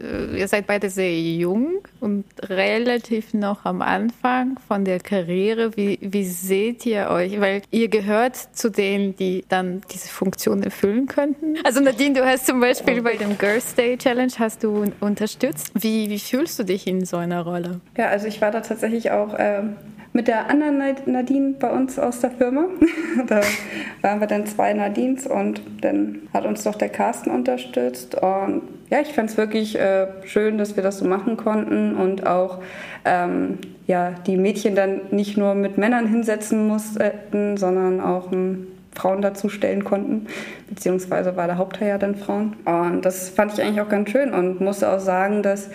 äh, 0.00 0.38
ihr 0.38 0.48
seid 0.48 0.66
beide 0.66 0.90
sehr 0.90 1.18
jung 1.18 1.80
und 2.00 2.24
relativ 2.42 3.34
noch 3.34 3.64
am 3.64 3.82
Anfang 3.82 4.58
von 4.66 4.84
der 4.84 5.00
Karriere. 5.00 5.76
Wie, 5.76 5.98
wie 6.00 6.24
seht 6.24 6.86
ihr 6.86 7.10
euch? 7.10 7.40
Weil 7.40 7.62
ihr 7.70 7.88
gehört 7.88 8.36
zu 8.36 8.70
denen, 8.70 9.16
die 9.16 9.44
dann 9.48 9.82
diese 9.92 10.08
Funktion 10.08 10.62
erfüllen 10.62 11.06
könnten. 11.06 11.56
Also 11.64 11.80
Nadine, 11.80 12.14
du 12.14 12.24
hast 12.24 12.46
zum 12.46 12.60
Beispiel 12.60 13.02
bei 13.02 13.16
dem 13.16 13.38
Girls 13.38 13.74
Day 13.74 13.96
Challenge 13.96 14.32
hast 14.38 14.64
du 14.64 14.84
unterstützt. 15.00 15.72
Wie, 15.74 16.10
wie 16.10 16.18
fühlst 16.18 16.58
du 16.58 16.64
dich 16.64 16.86
in 16.86 17.04
so 17.04 17.16
einer 17.16 17.42
Rolle? 17.42 17.80
Ja, 17.96 18.08
also 18.08 18.26
ich 18.26 18.40
war 18.40 18.50
da 18.50 18.60
tatsächlich 18.60 19.10
auch 19.10 19.34
äh, 19.34 19.62
mit 20.14 20.28
der 20.28 20.48
anderen 20.48 20.78
Nadine 21.06 21.54
bei 21.58 21.68
uns 21.70 21.98
aus 21.98 22.20
der 22.20 22.30
Firma. 22.30 22.66
da 23.26 23.40
waren 24.00 24.20
wir 24.20 24.28
dann 24.28 24.46
zwei 24.46 24.72
Nadines 24.72 25.26
und 25.26 25.60
dann 25.80 26.22
hat 26.32 26.46
uns 26.46 26.62
doch 26.62 26.76
der 26.76 26.88
Carsten 26.88 27.30
unterstützt. 27.30 28.14
Und 28.14 28.62
ja, 28.90 29.00
ich 29.00 29.12
fand 29.12 29.30
es 29.30 29.36
wirklich 29.36 29.76
äh, 29.76 30.06
schön, 30.24 30.56
dass 30.56 30.76
wir 30.76 30.84
das 30.84 30.98
so 30.98 31.04
machen 31.04 31.36
konnten 31.36 31.96
und 31.96 32.26
auch 32.28 32.60
ähm, 33.04 33.58
ja, 33.88 34.12
die 34.26 34.36
Mädchen 34.36 34.76
dann 34.76 35.00
nicht 35.10 35.36
nur 35.36 35.56
mit 35.56 35.78
Männern 35.78 36.06
hinsetzen 36.06 36.68
mussten, 36.68 37.56
sondern 37.56 38.00
auch 38.00 38.30
ähm, 38.30 38.68
Frauen 38.94 39.20
dazustellen 39.20 39.82
konnten, 39.82 40.28
beziehungsweise 40.68 41.34
war 41.34 41.48
der 41.48 41.58
Hauptteil 41.58 41.88
ja 41.88 41.98
dann 41.98 42.14
Frauen. 42.14 42.54
Und 42.64 43.04
das 43.04 43.30
fand 43.30 43.52
ich 43.52 43.60
eigentlich 43.60 43.80
auch 43.80 43.88
ganz 43.88 44.10
schön 44.10 44.32
und 44.32 44.60
musste 44.60 44.88
auch 44.92 45.00
sagen, 45.00 45.42
dass 45.42 45.70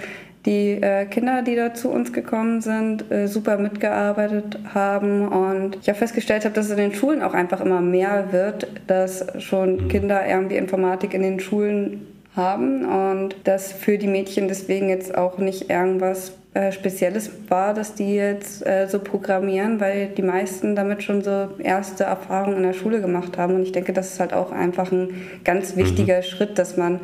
die 0.49 0.81
äh, 0.81 1.05
Kinder, 1.05 1.43
die 1.43 1.55
da 1.55 1.75
zu 1.75 1.91
uns 1.91 2.11
gekommen 2.11 2.61
sind, 2.61 3.11
äh, 3.11 3.27
super 3.27 3.57
mitgearbeitet 3.57 4.57
haben. 4.73 5.27
Und 5.27 5.77
ich 5.79 5.87
habe 5.89 5.99
festgestellt, 5.99 6.43
habe, 6.43 6.55
dass 6.55 6.65
es 6.65 6.71
in 6.71 6.77
den 6.77 6.95
Schulen 6.95 7.21
auch 7.21 7.35
einfach 7.35 7.61
immer 7.61 7.81
mehr 7.81 8.31
wird, 8.31 8.67
dass 8.87 9.27
schon 9.37 9.83
mhm. 9.83 9.87
Kinder 9.89 10.27
irgendwie 10.27 10.55
Informatik 10.55 11.13
in 11.13 11.21
den 11.21 11.39
Schulen 11.39 12.07
haben 12.35 12.83
und 12.85 13.35
dass 13.43 13.71
für 13.71 13.99
die 13.99 14.07
Mädchen 14.07 14.47
deswegen 14.47 14.89
jetzt 14.89 15.15
auch 15.15 15.37
nicht 15.37 15.69
irgendwas 15.69 16.33
äh, 16.53 16.71
Spezielles 16.71 17.29
war, 17.47 17.75
dass 17.75 17.93
die 17.93 18.15
jetzt 18.15 18.65
äh, 18.65 18.87
so 18.87 18.99
programmieren, 18.99 19.79
weil 19.79 20.07
die 20.07 20.23
meisten 20.23 20.75
damit 20.75 21.03
schon 21.03 21.21
so 21.21 21.49
erste 21.59 22.05
Erfahrungen 22.05 22.57
in 22.57 22.63
der 22.63 22.73
Schule 22.73 23.01
gemacht 23.01 23.37
haben. 23.37 23.53
Und 23.53 23.61
ich 23.61 23.71
denke, 23.71 23.93
das 23.93 24.13
ist 24.13 24.19
halt 24.19 24.33
auch 24.33 24.51
einfach 24.51 24.91
ein 24.91 25.09
ganz 25.43 25.75
wichtiger 25.75 26.17
mhm. 26.17 26.23
Schritt, 26.23 26.57
dass 26.57 26.75
man 26.75 27.01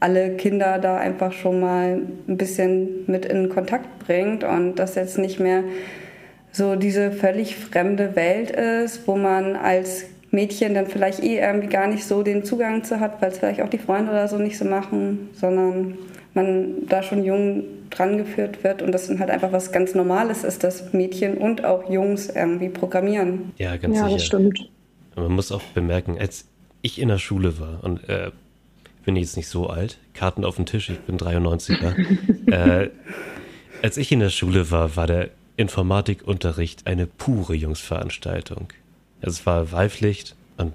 alle 0.00 0.30
Kinder 0.30 0.78
da 0.78 0.96
einfach 0.96 1.32
schon 1.32 1.60
mal 1.60 2.00
ein 2.26 2.36
bisschen 2.36 3.04
mit 3.06 3.24
in 3.24 3.48
Kontakt 3.48 3.86
bringt 4.06 4.42
und 4.42 4.76
das 4.76 4.96
jetzt 4.96 5.18
nicht 5.18 5.38
mehr 5.38 5.62
so 6.50 6.74
diese 6.74 7.12
völlig 7.12 7.56
fremde 7.56 8.16
Welt 8.16 8.50
ist, 8.50 9.06
wo 9.06 9.16
man 9.16 9.54
als 9.54 10.06
Mädchen 10.30 10.74
dann 10.74 10.86
vielleicht 10.86 11.22
eh 11.22 11.38
irgendwie 11.38 11.68
gar 11.68 11.86
nicht 11.86 12.04
so 12.04 12.22
den 12.24 12.44
Zugang 12.44 12.84
zu 12.84 12.98
hat, 12.98 13.22
weil 13.22 13.30
es 13.30 13.38
vielleicht 13.38 13.62
auch 13.62 13.70
die 13.70 13.78
Freunde 13.78 14.10
oder 14.10 14.26
so 14.26 14.38
nicht 14.38 14.58
so 14.58 14.64
machen, 14.64 15.30
sondern 15.34 15.98
man 16.34 16.86
da 16.88 17.02
schon 17.02 17.24
jung 17.24 17.64
dran 17.90 18.18
geführt 18.18 18.64
wird 18.64 18.82
und 18.82 18.92
das 18.92 19.08
dann 19.08 19.18
halt 19.18 19.30
einfach 19.30 19.52
was 19.52 19.72
ganz 19.72 19.94
Normales 19.94 20.44
ist, 20.44 20.64
dass 20.64 20.92
Mädchen 20.92 21.38
und 21.38 21.64
auch 21.64 21.90
Jungs 21.90 22.28
irgendwie 22.28 22.68
programmieren. 22.68 23.52
Ja, 23.58 23.76
ganz 23.76 23.96
ja, 23.96 24.04
sicher. 24.04 24.16
das 24.16 24.24
stimmt. 24.24 24.70
Man 25.16 25.32
muss 25.32 25.52
auch 25.52 25.62
bemerken, 25.74 26.18
als 26.18 26.46
ich 26.82 27.00
in 27.00 27.08
der 27.08 27.18
Schule 27.18 27.58
war 27.58 27.82
und 27.82 28.08
äh, 28.08 28.30
bin 29.04 29.16
jetzt 29.16 29.36
nicht 29.36 29.48
so 29.48 29.68
alt, 29.68 29.98
Karten 30.14 30.44
auf 30.44 30.56
dem 30.56 30.66
Tisch, 30.66 30.90
ich 30.90 31.00
bin 31.00 31.16
93er. 31.16 31.94
äh, 32.52 32.90
als 33.82 33.96
ich 33.96 34.12
in 34.12 34.20
der 34.20 34.30
Schule 34.30 34.70
war, 34.70 34.96
war 34.96 35.06
der 35.06 35.30
Informatikunterricht 35.56 36.86
eine 36.86 37.06
pure 37.06 37.54
Jungsveranstaltung. 37.54 38.68
Es 39.20 39.44
war 39.46 39.72
Wahlpflicht 39.72 40.36
und 40.56 40.72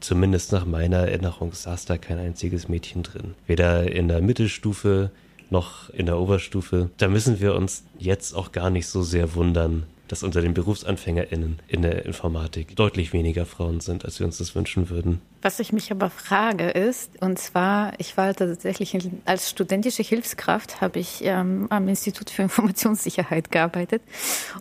zumindest 0.00 0.52
nach 0.52 0.66
meiner 0.66 0.98
Erinnerung 0.98 1.52
saß 1.52 1.86
da 1.86 1.96
kein 1.98 2.18
einziges 2.18 2.68
Mädchen 2.68 3.02
drin. 3.04 3.34
Weder 3.46 3.90
in 3.90 4.08
der 4.08 4.20
Mittelstufe 4.20 5.10
noch 5.52 5.90
in 5.90 6.06
der 6.06 6.18
Oberstufe. 6.18 6.90
Da 6.96 7.06
müssen 7.06 7.40
wir 7.40 7.54
uns 7.54 7.84
jetzt 7.98 8.34
auch 8.34 8.50
gar 8.50 8.70
nicht 8.70 8.88
so 8.88 9.02
sehr 9.02 9.34
wundern, 9.34 9.84
dass 10.12 10.22
unter 10.22 10.42
den 10.42 10.52
BerufsanfängerInnen 10.52 11.58
in 11.68 11.80
der 11.80 12.04
Informatik 12.04 12.76
deutlich 12.76 13.14
weniger 13.14 13.46
Frauen 13.46 13.80
sind, 13.80 14.04
als 14.04 14.18
wir 14.18 14.26
uns 14.26 14.36
das 14.36 14.54
wünschen 14.54 14.90
würden. 14.90 15.22
Was 15.40 15.58
ich 15.58 15.72
mich 15.72 15.90
aber 15.90 16.10
frage 16.10 16.68
ist, 16.68 17.22
und 17.22 17.38
zwar, 17.38 17.92
ich 17.98 18.16
war 18.18 18.34
tatsächlich 18.34 18.98
als 19.24 19.48
studentische 19.48 20.02
Hilfskraft, 20.02 20.82
habe 20.82 20.98
ich 20.98 21.24
ähm, 21.24 21.66
am 21.70 21.88
Institut 21.88 22.28
für 22.28 22.42
Informationssicherheit 22.42 23.50
gearbeitet. 23.50 24.02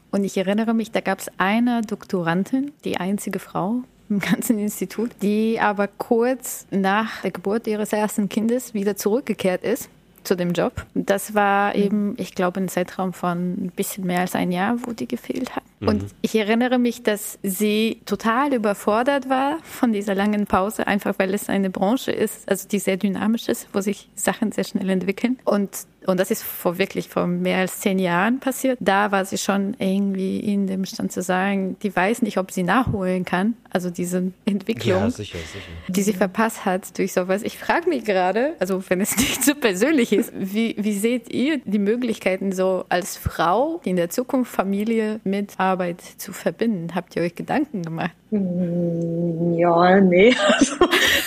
Und 0.10 0.24
ich 0.24 0.38
erinnere 0.38 0.74
mich, 0.74 0.92
da 0.92 1.02
gab 1.02 1.20
es 1.20 1.30
eine 1.38 1.82
Doktorandin, 1.82 2.72
die 2.86 2.96
einzige 2.96 3.40
Frau, 3.40 3.84
im 4.10 4.20
ganzen 4.20 4.58
Institut, 4.58 5.12
die 5.22 5.60
aber 5.60 5.88
kurz 5.88 6.66
nach 6.70 7.22
der 7.24 7.32
Geburt 7.32 7.68
ihres 7.68 7.92
ersten 7.92 8.30
Kindes 8.30 8.74
wieder 8.74 8.96
zurückgekehrt 8.96 9.64
ist 9.64 9.90
zu 10.24 10.36
dem 10.36 10.54
Job. 10.54 10.86
Das 10.94 11.34
war 11.34 11.76
mhm. 11.76 11.84
eben, 11.84 12.14
ich 12.18 12.36
glaube, 12.36 12.60
ein 12.60 12.70
Zeitraum 12.70 13.14
von 13.14 13.66
ein 13.66 13.72
bisschen 13.76 14.06
mehr 14.06 14.22
als 14.22 14.36
ein 14.36 14.52
Jahr, 14.52 14.78
wo 14.86 14.94
die 14.94 15.08
gefehlt 15.08 15.56
hat. 15.56 15.64
Mhm. 15.80 15.88
Und 15.88 16.06
ich 16.22 16.36
erinnere 16.36 16.78
mich, 16.78 17.04
dass 17.04 17.40
sie 17.44 18.02
total 18.06 18.54
überfordert 18.54 19.30
war 19.30 19.58
von 19.64 19.94
dieser 19.94 20.16
langen 20.16 20.46
Pause, 20.46 20.88
einfach 20.88 21.16
weil 21.18 21.34
es 21.34 21.50
eine 21.50 21.70
Branche 21.70 22.12
ist, 22.12 22.48
also 22.50 22.68
die 22.68 22.80
sehr 22.80 22.98
dynamisch 22.98 23.48
ist, 23.48 23.68
wo 23.74 23.82
sich 23.82 24.10
Sachen 24.16 24.52
sehr 24.52 24.64
schnell 24.64 24.90
entwickeln. 24.90 25.40
Und 25.44 25.70
und 26.08 26.20
das 26.20 26.32
ist 26.32 26.44
vor 26.44 26.78
wirklich 26.78 27.10
vor 27.10 27.28
mehr 27.28 27.60
als 27.60 27.80
zehn 27.80 28.00
Jahren 28.00 28.40
passiert. 28.40 28.78
Da 28.82 29.12
war 29.12 29.24
sie 29.26 29.38
schon 29.38 29.76
irgendwie 29.78 30.40
in 30.40 30.66
dem 30.66 30.86
Stand 30.86 31.12
zu 31.12 31.22
sagen, 31.22 31.78
die 31.84 31.96
weiß 31.96 32.24
nicht, 32.24 32.38
ob 32.38 32.52
sie 32.52 32.64
nachholen 32.64 33.24
kann. 33.24 33.56
Also 33.70 33.90
diese 33.90 34.32
Entwicklung, 34.46 35.00
ja, 35.00 35.10
sicher, 35.10 35.38
sicher. 35.38 35.70
die 35.88 36.02
sie 36.02 36.14
verpasst 36.14 36.66
hat 36.66 36.98
durch 36.98 37.14
sowas. 37.14 37.44
Ich 37.44 37.58
frage 37.58 37.88
mich 37.88 38.04
gerade, 38.04 38.56
also 38.60 38.84
wenn 38.90 39.00
es 39.00 39.16
nicht 39.18 39.44
so 39.44 39.54
persönlich 39.54 40.12
ist, 40.12 40.34
wie, 40.36 40.76
wie 40.78 40.94
seht 40.94 41.32
ihr 41.32 41.60
die 41.64 41.80
Möglichkeiten 41.80 42.52
so 42.52 42.86
als 42.90 43.18
Frau 43.18 43.80
in 43.84 43.96
der 43.96 44.10
Zukunft 44.10 44.52
Familie 44.52 45.20
mit 45.24 45.60
Arbeit 45.60 46.02
zu 46.02 46.34
verbinden? 46.34 46.96
Habt 46.96 47.16
ihr 47.16 47.22
euch 47.22 47.36
Gedanken 47.36 47.84
gemacht? 47.84 48.12
Mm, 48.32 49.54
ja, 49.54 50.00
nee. 50.00 50.36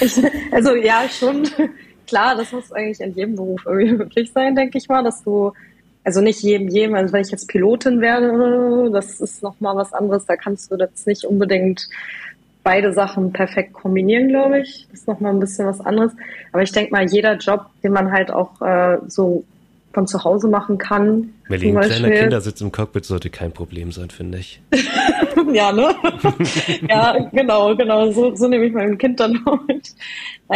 Also, 0.01 0.23
ich, 0.23 0.53
also 0.53 0.75
ja, 0.75 1.05
schon 1.09 1.49
klar, 2.07 2.37
das 2.37 2.53
muss 2.53 2.73
eigentlich 2.73 3.01
in 3.01 3.15
jedem 3.15 3.37
Beruf 3.37 3.63
irgendwie 3.67 3.93
möglich 3.97 4.33
sein, 4.33 4.55
denke 4.55 4.79
ich 4.79 4.89
mal, 4.89 5.03
dass 5.03 5.23
du, 5.23 5.53
also 6.05 6.21
nicht 6.21 6.43
jedem, 6.43 6.69
jedem, 6.69 6.95
also 6.95 7.13
wenn 7.13 7.23
ich 7.23 7.31
jetzt 7.31 7.49
Pilotin 7.49 8.01
werde, 8.01 8.91
das 8.93 9.21
ist 9.21 9.43
nochmal 9.43 9.77
was 9.77 9.93
anderes, 9.93 10.27
da 10.27 10.37
kannst 10.37 10.71
du 10.71 10.77
jetzt 10.77 11.07
nicht 11.07 11.25
unbedingt 11.25 11.89
beide 12.63 12.93
Sachen 12.93 13.33
perfekt 13.33 13.75
kombinieren, 13.75 14.29
glaube 14.29 14.61
ich. 14.61 14.89
Das 14.91 15.01
ist 15.01 15.09
nochmal 15.09 15.33
ein 15.33 15.41
bisschen 15.41 15.67
was 15.67 15.81
anderes. 15.81 16.13
Aber 16.51 16.63
ich 16.63 16.73
denke 16.73 16.93
mal, 16.93 17.05
jeder 17.05 17.37
Job, 17.37 17.67
den 17.83 17.93
man 17.93 18.11
halt 18.11 18.31
auch 18.31 18.61
äh, 18.63 18.99
so 19.07 19.45
von 19.95 20.07
zu 20.07 20.25
Hause 20.25 20.49
machen 20.49 20.77
kann. 20.77 21.33
Melly, 21.49 21.69
ein 21.69 21.81
kleiner 21.81 22.11
Kindersitz 22.11 22.61
im 22.61 22.73
Cockpit 22.73 23.05
sollte 23.05 23.31
kein 23.31 23.53
Problem 23.53 23.93
sein, 23.93 24.11
finde 24.11 24.39
ich. 24.39 24.61
ja, 25.53 25.73
ne? 25.73 25.95
ja, 26.89 27.17
genau, 27.33 27.75
genau. 27.77 28.11
So, 28.11 28.35
so 28.35 28.49
nehme 28.49 28.67
ich 28.67 28.73
mein 28.73 28.99
Kind 28.99 29.21
dann 29.21 29.45
mit. 29.67 29.95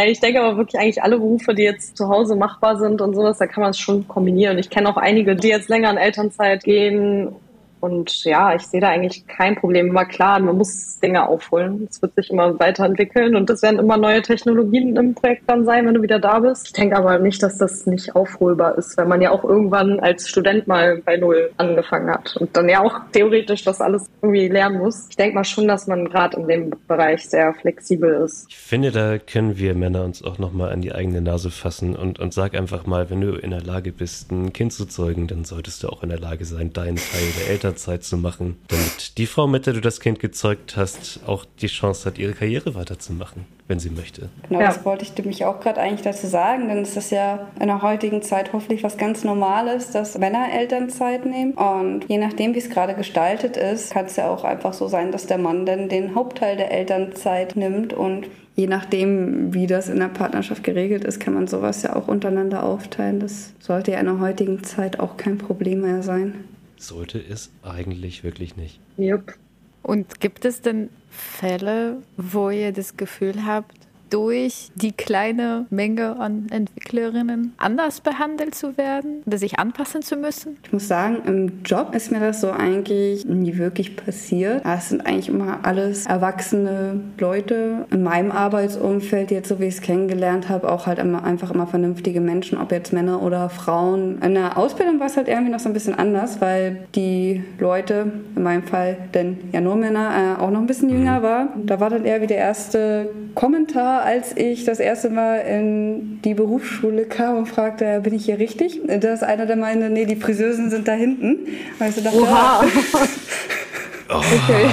Ich 0.05 0.19
denke 0.19 0.41
aber 0.41 0.57
wirklich 0.57 0.79
eigentlich 0.79 1.01
alle 1.01 1.17
Berufe, 1.17 1.55
die 1.55 1.63
jetzt 1.63 1.97
zu 1.97 2.09
Hause 2.09 2.35
machbar 2.35 2.77
sind 2.77 3.01
und 3.01 3.15
sowas, 3.15 3.37
da 3.37 3.47
kann 3.47 3.61
man 3.61 3.71
es 3.71 3.79
schon 3.79 4.07
kombinieren. 4.07 4.57
Ich 4.57 4.69
kenne 4.69 4.89
auch 4.89 4.97
einige, 4.97 5.35
die 5.35 5.47
jetzt 5.47 5.69
länger 5.69 5.89
in 5.89 5.97
Elternzeit 5.97 6.63
gehen 6.63 7.35
und 7.79 8.23
ja, 8.23 8.55
ich 8.55 8.63
sehe 8.63 8.81
da 8.81 8.89
eigentlich 8.89 9.25
kein 9.27 9.55
Problem. 9.55 9.95
Aber 9.95 10.05
klar, 10.05 10.39
man 10.39 10.57
muss 10.57 10.99
Dinge 10.99 11.27
aufholen. 11.27 11.87
Es 11.89 12.01
wird 12.01 12.15
sich 12.15 12.29
immer 12.29 12.59
weiterentwickeln 12.59 13.35
und 13.35 13.49
es 13.49 13.61
werden 13.61 13.79
immer 13.79 13.97
neue 13.97 14.21
Technologien 14.21 14.95
im 14.95 15.15
Projekt 15.15 15.43
dann 15.47 15.65
sein, 15.65 15.85
wenn 15.85 15.93
du 15.93 16.01
wieder 16.01 16.19
da 16.19 16.39
bist. 16.39 16.67
Ich 16.67 16.73
denke 16.73 16.97
aber 16.97 17.19
nicht, 17.19 17.41
dass 17.41 17.57
das 17.57 17.85
nicht 17.85 18.15
aufholbar 18.15 18.77
ist, 18.77 18.97
weil 18.97 19.05
man 19.05 19.21
ja 19.21 19.31
auch 19.31 19.43
irgendwann 19.43 19.99
als 19.99 20.27
Student 20.27 20.67
mal 20.67 21.01
bei 21.03 21.17
Null 21.17 21.51
angefangen 21.57 22.09
hat 22.09 22.35
und 22.37 22.55
dann 22.55 22.69
ja 22.69 22.81
auch 22.81 22.99
theoretisch 23.11 23.63
das 23.63 23.81
alles 23.81 24.09
irgendwie 24.21 24.47
lernen 24.47 24.79
muss. 24.79 25.07
Ich 25.09 25.15
denke 25.15 25.35
mal 25.35 25.43
schon, 25.43 25.67
dass 25.67 25.87
man 25.87 26.09
gerade 26.09 26.37
in 26.37 26.47
dem 26.47 26.73
Bereich 26.87 27.27
sehr 27.27 27.53
flexibel 27.53 28.21
ist. 28.23 28.47
Ich 28.49 28.57
finde, 28.57 28.91
da 28.91 29.17
können 29.17 29.57
wir 29.57 29.75
Männer 29.75 30.03
uns 30.03 30.23
auch 30.23 30.37
nochmal 30.37 30.71
an 30.71 30.81
die 30.81 30.93
eigene 30.93 31.21
Nase 31.21 31.51
fassen 31.51 31.95
und, 31.95 32.19
und 32.19 32.33
sag 32.33 32.55
einfach 32.55 32.85
mal, 32.85 33.09
wenn 33.09 33.21
du 33.21 33.35
in 33.35 33.51
der 33.51 33.61
Lage 33.61 33.91
bist, 33.91 34.31
ein 34.31 34.53
Kind 34.53 34.73
zu 34.73 34.85
zeugen, 34.85 35.27
dann 35.27 35.45
solltest 35.45 35.83
du 35.83 35.89
auch 35.89 36.03
in 36.03 36.09
der 36.09 36.19
Lage 36.19 36.45
sein, 36.45 36.73
deinen 36.73 36.97
Teil 36.97 37.27
der 37.39 37.49
Eltern 37.49 37.68
Elternzeit 37.69 38.03
zu 38.03 38.17
machen, 38.17 38.57
damit 38.67 39.17
die 39.19 39.27
Frau, 39.27 39.45
mit 39.45 39.67
der 39.67 39.73
du 39.73 39.81
das 39.81 39.99
Kind 39.99 40.19
gezeugt 40.19 40.75
hast, 40.75 41.19
auch 41.27 41.45
die 41.61 41.67
Chance 41.67 42.05
hat, 42.05 42.17
ihre 42.17 42.33
Karriere 42.33 42.73
weiterzumachen, 42.73 43.45
wenn 43.67 43.79
sie 43.79 43.91
möchte. 43.91 44.29
Genau, 44.47 44.61
ja. 44.61 44.67
das 44.67 44.83
wollte 44.85 45.05
ich 45.05 45.15
nämlich 45.15 45.45
auch 45.45 45.59
gerade 45.59 45.79
eigentlich 45.79 46.01
dazu 46.01 46.25
sagen, 46.25 46.67
denn 46.67 46.79
es 46.79 46.97
ist 46.97 47.11
ja 47.11 47.47
in 47.59 47.67
der 47.67 47.83
heutigen 47.83 48.23
Zeit 48.23 48.53
hoffentlich 48.53 48.83
was 48.83 48.97
ganz 48.97 49.23
Normales, 49.23 49.91
dass 49.91 50.17
Männer 50.17 50.47
Elternzeit 50.51 51.27
nehmen. 51.27 51.53
Und 51.53 52.05
je 52.07 52.17
nachdem, 52.17 52.55
wie 52.55 52.59
es 52.59 52.71
gerade 52.71 52.95
gestaltet 52.95 53.55
ist, 53.55 53.93
kann 53.93 54.05
es 54.05 54.15
ja 54.15 54.29
auch 54.29 54.43
einfach 54.43 54.73
so 54.73 54.87
sein, 54.87 55.11
dass 55.11 55.27
der 55.27 55.37
Mann 55.37 55.67
dann 55.67 55.89
den 55.89 56.15
Hauptteil 56.15 56.57
der 56.57 56.71
Elternzeit 56.71 57.55
nimmt 57.55 57.93
und 57.93 58.25
je 58.55 58.65
nachdem, 58.65 59.53
wie 59.53 59.67
das 59.67 59.89
in 59.89 59.99
der 59.99 60.07
Partnerschaft 60.07 60.63
geregelt 60.63 61.05
ist, 61.05 61.19
kann 61.19 61.35
man 61.35 61.47
sowas 61.47 61.83
ja 61.83 61.95
auch 61.95 62.07
untereinander 62.07 62.63
aufteilen. 62.63 63.19
Das 63.19 63.53
sollte 63.59 63.91
ja 63.91 63.99
in 63.99 64.07
der 64.07 64.19
heutigen 64.19 64.63
Zeit 64.63 64.99
auch 64.99 65.17
kein 65.17 65.37
Problem 65.37 65.81
mehr 65.81 66.01
sein. 66.01 66.33
Sollte 66.79 67.19
es 67.19 67.51
eigentlich 67.61 68.23
wirklich 68.23 68.55
nicht. 68.55 68.79
Yep. 68.97 69.37
Und 69.83 70.19
gibt 70.19 70.45
es 70.45 70.61
denn 70.61 70.89
Fälle, 71.09 72.01
wo 72.17 72.49
ihr 72.49 72.71
das 72.71 72.97
Gefühl 72.97 73.45
habt, 73.45 73.88
durch 74.09 74.71
die 74.75 74.91
kleine 74.91 75.65
Menge 75.69 76.17
an 76.19 76.47
Entwicklerinnen 76.51 77.53
anders 77.57 78.01
behandelt 78.01 78.55
zu 78.55 78.77
werden 78.77 79.23
oder 79.25 79.37
sich 79.37 79.59
anpassen 79.59 80.01
zu 80.01 80.15
müssen? 80.15 80.57
Ich 80.63 80.73
muss 80.73 80.87
sagen, 80.87 81.17
im 81.25 81.63
Job 81.63 81.93
ist 81.95 82.11
mir 82.11 82.19
das 82.19 82.41
so 82.41 82.51
eigentlich 82.51 83.25
nie 83.25 83.57
wirklich 83.57 83.95
passiert. 83.95 84.63
Es 84.65 84.89
sind 84.89 85.05
eigentlich 85.05 85.29
immer 85.29 85.59
alles 85.63 86.05
erwachsene 86.05 86.99
Leute. 87.17 87.85
In 87.91 88.03
meinem 88.03 88.31
Arbeitsumfeld, 88.31 89.31
jetzt 89.31 89.49
so 89.49 89.59
wie 89.59 89.65
ich 89.65 89.75
es 89.75 89.81
kennengelernt 89.81 90.49
habe, 90.49 90.71
auch 90.71 90.87
halt 90.87 90.99
immer, 90.99 91.23
einfach 91.23 91.51
immer 91.51 91.67
vernünftige 91.67 92.21
Menschen, 92.21 92.57
ob 92.57 92.71
jetzt 92.71 92.93
Männer 92.93 93.21
oder 93.21 93.49
Frauen. 93.49 94.21
In 94.21 94.33
der 94.33 94.57
Ausbildung 94.57 94.99
war 94.99 95.07
es 95.07 95.17
halt 95.17 95.27
irgendwie 95.27 95.51
noch 95.51 95.59
so 95.59 95.69
ein 95.69 95.73
bisschen 95.73 95.95
anders, 95.95 96.41
weil 96.41 96.87
die 96.95 97.43
Leute, 97.59 98.11
in 98.35 98.43
meinem 98.43 98.63
Fall 98.63 98.97
denn 99.13 99.37
ja 99.51 99.61
nur 99.61 99.75
Männer, 99.75 100.37
äh, 100.39 100.41
auch 100.41 100.49
noch 100.49 100.59
ein 100.59 100.67
bisschen 100.67 100.89
jünger 100.89 101.19
mhm. 101.19 101.23
war. 101.23 101.47
Da 101.65 101.79
war 101.79 101.89
dann 101.89 102.05
eher 102.05 102.21
wie 102.21 102.27
der 102.27 102.37
erste 102.37 103.09
Kommentar 103.35 103.98
als 104.03 104.35
ich 104.35 104.65
das 104.65 104.79
erste 104.79 105.09
Mal 105.09 105.37
in 105.39 106.21
die 106.23 106.33
Berufsschule 106.33 107.05
kam 107.05 107.37
und 107.37 107.45
fragte, 107.47 108.01
bin 108.01 108.13
ich 108.13 108.25
hier 108.25 108.39
richtig? 108.39 108.81
Da 108.85 109.13
ist 109.13 109.23
einer, 109.23 109.45
der 109.45 109.55
meinte, 109.55 109.89
nee, 109.89 110.05
die 110.05 110.15
Friseusen 110.15 110.69
sind 110.69 110.87
da 110.87 110.93
hinten. 110.93 111.47
Weißt 111.79 111.97
du, 111.97 112.01
dachte, 112.01 112.21
Oha. 112.21 112.63
oh, 114.09 114.15
okay. 114.15 114.69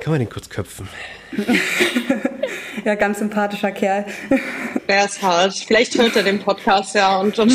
Kann 0.00 0.12
man 0.12 0.20
den 0.20 0.28
kurz 0.28 0.48
köpfen? 0.48 0.88
ja, 2.84 2.94
ganz 2.94 3.18
sympathischer 3.18 3.72
Kerl. 3.72 4.04
Der 4.88 5.04
ist 5.04 5.22
hart. 5.22 5.54
Vielleicht 5.54 5.96
hört 5.98 6.16
er 6.16 6.22
den 6.22 6.38
Podcast 6.40 6.94
ja 6.94 7.18
und, 7.18 7.38
und 7.38 7.52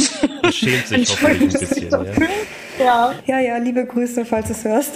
schämt 0.51 0.88
sich 0.88 1.10
hoffentlich 1.12 1.53
ein 1.53 1.60
bisschen. 1.60 1.91
Ja. 1.91 2.03
Ja. 2.79 3.13
ja, 3.25 3.39
ja, 3.39 3.58
liebe 3.58 3.86
Grüße, 3.86 4.25
falls 4.25 4.48
du 4.48 4.53
es 4.53 4.63
hörst. 4.63 4.94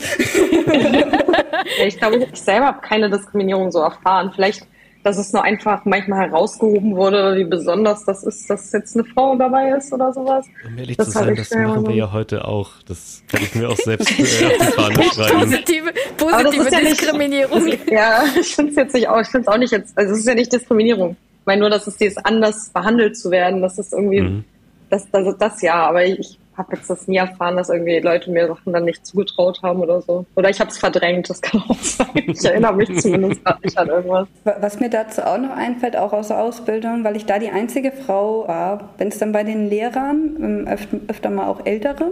ich 1.85 1.97
glaube, 1.97 2.27
ich 2.31 2.41
selber 2.41 2.67
habe 2.67 2.81
keine 2.81 3.09
Diskriminierung 3.09 3.71
so 3.71 3.79
erfahren. 3.79 4.31
Vielleicht 4.33 4.65
dass 5.03 5.17
es 5.17 5.33
nur 5.33 5.43
einfach 5.43 5.83
manchmal 5.83 6.29
herausgehoben 6.29 6.95
wurde, 6.95 7.35
wie 7.37 7.43
besonders 7.43 8.05
das 8.05 8.23
ist, 8.23 8.49
dass 8.49 8.71
jetzt 8.71 8.95
eine 8.95 9.03
Frau 9.03 9.35
dabei 9.35 9.71
ist 9.71 9.91
oder 9.91 10.13
sowas. 10.13 10.45
Um 10.65 10.77
ehrlich 10.77 10.95
das 10.95 11.07
zu 11.07 11.11
sein, 11.11 11.35
das 11.35 11.51
machen 11.51 11.87
wir 11.87 11.95
ja 11.95 12.11
heute 12.13 12.45
auch. 12.45 12.71
Das 12.87 13.21
kann 13.27 13.41
ich 13.43 13.53
mir 13.53 13.69
auch 13.69 13.75
selbst 13.75 14.17
äh, 14.17 14.45
auf 14.45 14.53
die 14.57 14.71
Fahne 14.71 15.03
schreiben. 15.03 15.39
Positive, 15.39 15.93
positive 16.17 16.71
ja 16.71 16.79
Diskriminierung. 16.79 17.63
Nicht, 17.65 17.91
ja, 17.91 18.23
ich 18.39 18.55
finde 18.55 18.71
es 18.71 18.77
jetzt 18.77 18.93
nicht 18.93 19.09
auch, 19.09 19.19
ich 19.19 19.27
finde 19.27 19.47
es 19.47 19.53
auch 19.53 19.57
nicht 19.57 19.71
jetzt, 19.71 19.97
also 19.97 20.13
es 20.13 20.19
ist 20.19 20.27
ja 20.27 20.35
nicht 20.35 20.53
Diskriminierung. 20.53 21.17
Ich 21.41 21.45
meine 21.45 21.59
nur, 21.59 21.69
dass 21.69 21.85
es 21.85 21.97
dieses 21.97 22.17
anders 22.17 22.69
behandelt 22.69 23.17
zu 23.17 23.29
werden, 23.29 23.61
das 23.61 23.77
ist 23.77 23.91
irgendwie, 23.91 24.21
mhm. 24.21 24.45
das, 24.89 25.09
das, 25.11 25.37
das 25.37 25.61
ja, 25.61 25.75
aber 25.75 26.05
ich 26.05 26.39
habe 26.57 26.75
jetzt 26.75 26.89
das 26.89 27.07
nie 27.07 27.17
erfahren, 27.17 27.57
dass 27.57 27.69
irgendwie 27.69 27.99
Leute 27.99 28.29
mir 28.31 28.47
Sachen 28.47 28.73
dann 28.73 28.85
nicht 28.85 29.05
zugetraut 29.05 29.61
haben 29.63 29.81
oder 29.81 30.01
so. 30.01 30.25
Oder 30.35 30.49
ich 30.49 30.59
habe 30.59 30.69
es 30.69 30.77
verdrängt, 30.77 31.29
das 31.29 31.41
kann 31.41 31.63
auch 31.67 31.79
sein. 31.79 32.07
Ich 32.25 32.43
erinnere 32.45 32.73
mich 32.73 32.99
zumindest 32.99 33.43
gar 33.43 33.59
nicht 33.63 33.77
an 33.77 33.87
irgendwas. 33.89 34.27
Was 34.43 34.79
mir 34.79 34.89
dazu 34.89 35.25
auch 35.25 35.37
noch 35.37 35.55
einfällt, 35.55 35.95
auch 35.95 36.13
aus 36.13 36.29
der 36.29 36.39
Ausbildung, 36.39 37.03
weil 37.03 37.15
ich 37.15 37.25
da 37.25 37.39
die 37.39 37.49
einzige 37.49 37.91
Frau 37.91 38.47
war, 38.47 38.89
wenn 38.97 39.09
es 39.09 39.17
dann 39.17 39.31
bei 39.31 39.43
den 39.43 39.69
Lehrern 39.69 40.35
ähm, 40.39 40.67
öfter, 40.67 40.97
öfter 41.07 41.29
mal 41.29 41.47
auch 41.47 41.65
ältere, 41.65 42.11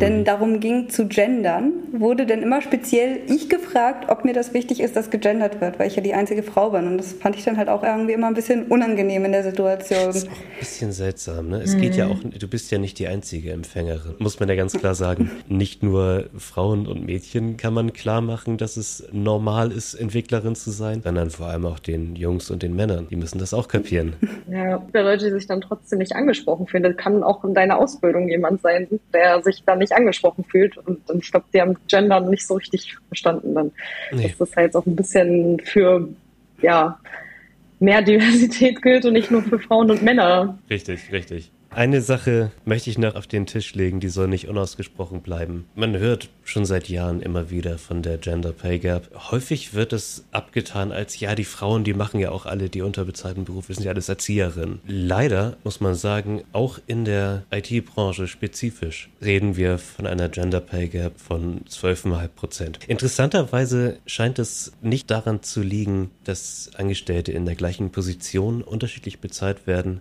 denn 0.00 0.20
mhm. 0.20 0.24
darum 0.24 0.60
ging 0.60 0.88
zu 0.88 1.06
gendern, 1.06 1.72
wurde 1.92 2.26
dann 2.26 2.42
immer 2.42 2.62
speziell 2.62 3.20
ich 3.28 3.48
gefragt, 3.48 4.08
ob 4.08 4.24
mir 4.24 4.32
das 4.32 4.54
wichtig 4.54 4.80
ist, 4.80 4.96
dass 4.96 5.10
gegendert 5.10 5.60
wird, 5.60 5.78
weil 5.78 5.86
ich 5.86 5.96
ja 5.96 6.02
die 6.02 6.14
einzige 6.14 6.42
Frau 6.42 6.70
bin. 6.70 6.86
Und 6.86 6.98
das 6.98 7.12
fand 7.12 7.36
ich 7.36 7.44
dann 7.44 7.56
halt 7.56 7.68
auch 7.68 7.82
irgendwie 7.82 8.12
immer 8.12 8.26
ein 8.26 8.34
bisschen 8.34 8.66
unangenehm 8.66 9.24
in 9.24 9.32
der 9.32 9.42
Situation. 9.42 10.06
Das 10.06 10.16
ist 10.16 10.28
auch 10.28 10.32
ein 10.32 10.58
bisschen 10.58 10.92
seltsam, 10.92 11.48
ne? 11.48 11.60
Es 11.62 11.74
mhm. 11.74 11.80
geht 11.80 11.96
ja 11.96 12.06
mhm. 12.06 12.12
auch, 12.12 12.38
du 12.38 12.48
bist 12.48 12.70
ja 12.70 12.78
nicht 12.78 12.98
die 12.98 13.08
einzige 13.08 13.52
Empfängerin, 13.52 14.14
muss 14.18 14.40
man 14.40 14.48
ja 14.48 14.54
ganz 14.54 14.72
klar 14.72 14.94
sagen. 14.94 15.30
Nicht 15.48 15.82
nur 15.82 16.26
Frauen 16.36 16.86
und 16.86 17.04
Mädchen 17.04 17.56
kann 17.56 17.74
man 17.74 17.92
klar 17.92 18.20
machen, 18.20 18.56
dass 18.56 18.76
es 18.76 19.06
normal 19.12 19.72
ist, 19.72 19.94
Entwicklerin 19.94 20.54
zu 20.54 20.70
sein, 20.70 21.02
sondern 21.02 21.30
vor 21.30 21.46
allem 21.46 21.66
auch 21.66 21.78
den 21.78 22.16
Jungs 22.16 22.50
und 22.50 22.62
den 22.62 22.74
Männern. 22.74 23.08
Die 23.10 23.16
müssen 23.16 23.38
das 23.38 23.54
auch 23.54 23.68
kapieren. 23.68 24.14
Ja, 24.50 24.78
der 24.92 25.04
Leute, 25.04 25.26
die 25.26 25.32
sich 25.32 25.46
dann 25.46 25.60
trotzdem 25.60 26.00
nicht 26.00 26.16
angesprochen 26.16 26.66
fühlen. 26.66 26.82
Das 26.82 26.96
kann 26.96 27.22
auch 27.22 27.44
in 27.44 27.54
deiner 27.54 27.78
Ausbildung 27.78 28.28
jemand 28.28 28.62
sein, 28.62 28.88
der 29.14 29.42
sich 29.42 29.62
dann 29.64 29.78
nicht 29.78 29.89
angesprochen 29.94 30.44
fühlt. 30.44 30.76
Und, 30.78 31.08
und 31.08 31.22
ich 31.22 31.30
glaube, 31.30 31.46
die 31.52 31.60
haben 31.60 31.76
Gender 31.88 32.20
nicht 32.20 32.46
so 32.46 32.54
richtig 32.54 32.96
verstanden 33.08 33.54
dann. 33.54 33.72
Nee. 34.12 34.22
Dass 34.22 34.38
das 34.38 34.56
halt 34.56 34.76
auch 34.76 34.86
ein 34.86 34.96
bisschen 34.96 35.60
für, 35.60 36.08
ja, 36.60 36.98
mehr 37.78 38.02
Diversität 38.02 38.82
gilt 38.82 39.04
und 39.06 39.14
nicht 39.14 39.30
nur 39.30 39.42
für 39.42 39.58
Frauen 39.58 39.90
und 39.90 40.02
Männer. 40.02 40.58
Richtig, 40.68 41.10
richtig. 41.12 41.50
Eine 41.72 42.02
Sache 42.02 42.50
möchte 42.64 42.90
ich 42.90 42.98
noch 42.98 43.14
auf 43.14 43.28
den 43.28 43.46
Tisch 43.46 43.74
legen, 43.74 44.00
die 44.00 44.08
soll 44.08 44.26
nicht 44.26 44.48
unausgesprochen 44.48 45.22
bleiben. 45.22 45.66
Man 45.76 45.96
hört 45.96 46.28
schon 46.42 46.64
seit 46.64 46.88
Jahren 46.88 47.22
immer 47.22 47.48
wieder 47.50 47.78
von 47.78 48.02
der 48.02 48.18
Gender 48.18 48.52
Pay 48.52 48.80
Gap. 48.80 49.08
Häufig 49.30 49.72
wird 49.72 49.92
es 49.92 50.24
abgetan 50.32 50.90
als, 50.90 51.20
ja, 51.20 51.36
die 51.36 51.44
Frauen, 51.44 51.84
die 51.84 51.94
machen 51.94 52.18
ja 52.18 52.32
auch 52.32 52.44
alle 52.44 52.70
die 52.70 52.82
unterbezahlten 52.82 53.44
Berufe, 53.44 53.72
sind 53.72 53.84
ja 53.84 53.92
alles 53.92 54.08
Erzieherinnen. 54.08 54.80
Leider 54.84 55.58
muss 55.62 55.80
man 55.80 55.94
sagen, 55.94 56.42
auch 56.52 56.80
in 56.88 57.04
der 57.04 57.44
IT-Branche 57.52 58.26
spezifisch 58.26 59.08
reden 59.22 59.56
wir 59.56 59.78
von 59.78 60.08
einer 60.08 60.28
Gender 60.28 60.60
Pay 60.60 60.88
Gap 60.88 61.20
von 61.20 61.60
12,5 61.66 62.28
Prozent. 62.28 62.78
Interessanterweise 62.88 63.98
scheint 64.06 64.40
es 64.40 64.72
nicht 64.82 65.08
daran 65.08 65.44
zu 65.44 65.62
liegen, 65.62 66.10
dass 66.24 66.72
Angestellte 66.74 67.30
in 67.30 67.46
der 67.46 67.54
gleichen 67.54 67.90
Position 67.90 68.62
unterschiedlich 68.62 69.20
bezahlt 69.20 69.68
werden, 69.68 70.00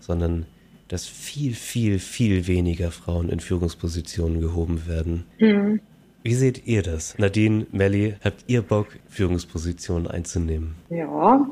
sondern 0.00 0.46
dass 0.90 1.06
viel, 1.06 1.54
viel, 1.54 1.98
viel 2.00 2.46
weniger 2.48 2.90
Frauen 2.90 3.28
in 3.28 3.38
Führungspositionen 3.40 4.40
gehoben 4.40 4.86
werden. 4.86 5.24
Mhm. 5.38 5.80
Wie 6.22 6.34
seht 6.34 6.66
ihr 6.66 6.82
das? 6.82 7.16
Nadine, 7.16 7.66
Melly, 7.70 8.16
habt 8.22 8.44
ihr 8.48 8.62
Bock, 8.62 8.88
Führungspositionen 9.08 10.06
einzunehmen? 10.08 10.74
Ja, 10.90 11.46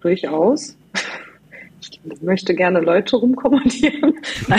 durchaus. 0.00 0.76
Ich 1.80 2.00
möchte 2.20 2.54
gerne 2.54 2.80
Leute 2.80 3.16
rumkommandieren. 3.16 4.14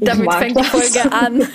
Damit 0.00 0.34
fängt 0.34 0.56
das. 0.56 0.70
die 0.70 0.70
Folge 0.70 1.12
an. 1.12 1.42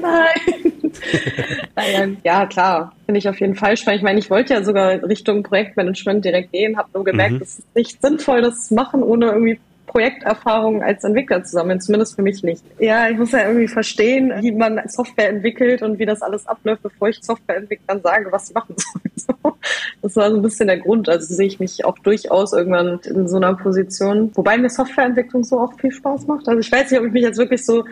Nein. 0.00 0.61
ja, 2.24 2.46
klar, 2.46 2.92
finde 3.06 3.18
ich 3.18 3.28
auf 3.28 3.40
jeden 3.40 3.54
Fall 3.54 3.76
spannend. 3.76 4.00
Ich 4.00 4.04
meine, 4.04 4.18
ich 4.18 4.30
wollte 4.30 4.54
ja 4.54 4.62
sogar 4.62 5.02
Richtung 5.02 5.42
Projektmanagement 5.42 6.24
direkt 6.24 6.52
gehen, 6.52 6.76
habe 6.76 6.88
nur 6.94 7.04
gemerkt, 7.04 7.34
mhm. 7.34 7.42
es 7.42 7.58
ist 7.58 7.76
nicht 7.76 8.00
sinnvoll, 8.00 8.42
das 8.42 8.68
zu 8.68 8.74
machen, 8.74 9.02
ohne 9.02 9.26
irgendwie 9.26 9.58
Projekterfahrung 9.92 10.82
als 10.82 11.04
Entwickler 11.04 11.44
zu 11.44 11.52
sammeln, 11.52 11.80
zumindest 11.80 12.16
für 12.16 12.22
mich 12.22 12.42
nicht. 12.42 12.64
Ja, 12.78 13.08
ich 13.10 13.18
muss 13.18 13.32
ja 13.32 13.46
irgendwie 13.46 13.68
verstehen, 13.68 14.32
wie 14.40 14.52
man 14.52 14.80
Software 14.86 15.28
entwickelt 15.28 15.82
und 15.82 15.98
wie 15.98 16.06
das 16.06 16.22
alles 16.22 16.46
abläuft, 16.46 16.82
bevor 16.82 17.10
ich 17.10 17.22
Softwareentwicklern 17.22 18.00
sage, 18.00 18.32
was 18.32 18.48
sie 18.48 18.54
machen 18.54 18.74
sollen. 18.76 19.54
Das 20.02 20.16
war 20.16 20.30
so 20.30 20.36
ein 20.36 20.42
bisschen 20.42 20.66
der 20.66 20.78
Grund. 20.78 21.08
Also 21.08 21.32
sehe 21.32 21.46
ich 21.46 21.60
mich 21.60 21.84
auch 21.84 21.96
durchaus 22.00 22.52
irgendwann 22.52 22.98
in 23.04 23.28
so 23.28 23.36
einer 23.36 23.54
Position, 23.54 24.32
wobei 24.34 24.58
mir 24.58 24.68
Softwareentwicklung 24.68 25.44
so 25.44 25.60
auch 25.60 25.78
viel 25.78 25.92
Spaß 25.92 26.26
macht. 26.26 26.48
Also 26.48 26.58
ich 26.58 26.72
weiß 26.72 26.90
nicht, 26.90 26.98
ob 26.98 27.06
ich 27.06 27.12
mich 27.12 27.22
jetzt 27.22 27.38
wirklich 27.38 27.64
so 27.64 27.84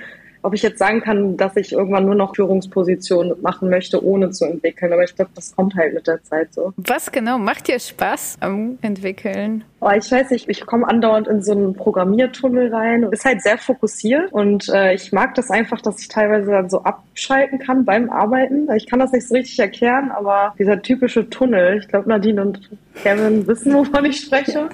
ob 0.43 0.55
ich 0.55 0.63
jetzt 0.63 0.79
sagen 0.79 1.01
kann, 1.01 1.37
dass 1.37 1.57
ich 1.57 1.73
irgendwann 1.73 2.07
nur 2.07 2.15
noch 2.15 2.35
Führungspositionen 2.35 3.41
machen 3.43 3.71
möchte, 3.71 4.05
ohne 4.05 4.31
zu 4.31 4.45
entwickeln. 4.45 4.93
Aber 4.93 5.05
ich 5.05 5.15
glaube, 5.15 5.31
das 5.35 5.55
kommt 5.55 5.75
halt 5.75 5.95
mit 5.95 6.07
der 6.07 6.23
Zeit 6.23 6.53
so. 6.55 6.73
Was 6.77 7.13
genau 7.13 7.39
macht 7.39 7.69
dir 7.69 7.79
Spaß 7.79 8.39
am 8.41 8.79
Entwickeln? 8.83 9.65
Oh, 9.83 9.91
ich 9.97 10.11
weiß 10.13 10.31
nicht, 10.31 10.49
ich 10.49 10.67
komme 10.67 10.87
andauernd 10.87 11.27
in 11.27 11.43
so 11.43 11.53
einen 11.53 11.75
Programmiertunnel 11.75 12.73
rein. 12.73 13.03
Ist 13.05 13.25
halt 13.25 13.43
sehr 13.43 13.57
fokussiert 13.57 14.31
und 14.31 14.69
äh, 14.69 14.93
ich 14.93 15.11
mag 15.11 15.35
das 15.35 15.51
einfach, 15.51 15.81
dass 15.81 16.01
ich 16.01 16.09
teilweise 16.09 16.51
dann 16.51 16.69
so 16.69 16.83
abschalten 16.83 17.59
kann 17.59 17.87
beim 17.87 18.11
Arbeiten. 18.11 18.69
Ich 18.77 18.87
kann 18.87 18.99
das 18.99 19.13
nicht 19.13 19.27
so 19.27 19.35
richtig 19.35 19.59
erklären, 19.59 20.11
aber 20.11 20.55
dieser 20.59 20.83
typische 20.83 21.31
Tunnel, 21.31 21.79
ich 21.79 21.89
glaube 21.89 22.11
Nadine 22.11 22.43
und 22.43 22.71
Kevin 23.03 23.47
wissen, 23.47 23.73
wovon 23.73 24.05
ich 24.05 24.21
spreche. 24.21 24.69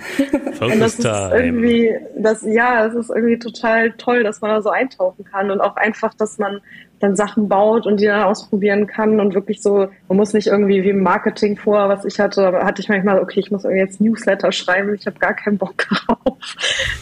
Focus 0.55 0.73
und 0.73 0.81
das 0.81 0.99
ist 0.99 1.05
irgendwie, 1.05 1.95
das, 2.17 2.43
ja, 2.43 2.87
es 2.87 2.95
ist 2.95 3.11
irgendwie 3.11 3.39
total 3.39 3.93
toll, 3.93 4.25
dass 4.25 4.41
man 4.41 4.51
da 4.51 4.63
so 4.63 4.71
eintauchen 4.71 5.25
kann 5.25 5.51
und 5.57 5.61
auch 5.63 5.77
einfach, 5.77 6.15
dass 6.15 6.39
man 6.39 6.61
dann 7.01 7.17
Sachen 7.17 7.49
baut 7.49 7.87
und 7.87 8.01
die 8.01 8.07
dann 8.07 8.23
ausprobieren 8.23 8.87
kann 8.87 9.21
und 9.21 9.35
wirklich 9.35 9.61
so, 9.61 9.89
man 10.09 10.17
muss 10.17 10.33
nicht 10.33 10.47
irgendwie 10.47 10.83
wie 10.83 10.91
im 10.91 11.03
Marketing 11.03 11.57
vor, 11.57 11.89
was 11.89 12.05
ich 12.05 12.19
hatte, 12.19 12.47
aber 12.47 12.65
hatte 12.65 12.81
ich 12.81 12.89
manchmal, 12.89 13.21
okay, 13.21 13.41
ich 13.41 13.51
muss 13.51 13.65
jetzt 13.65 14.01
Newsletter 14.01 14.51
schreiben, 14.53 14.95
ich 14.95 15.07
habe 15.07 15.19
gar 15.19 15.35
keinen 15.35 15.59
Bock 15.59 15.75
drauf. 15.89 16.39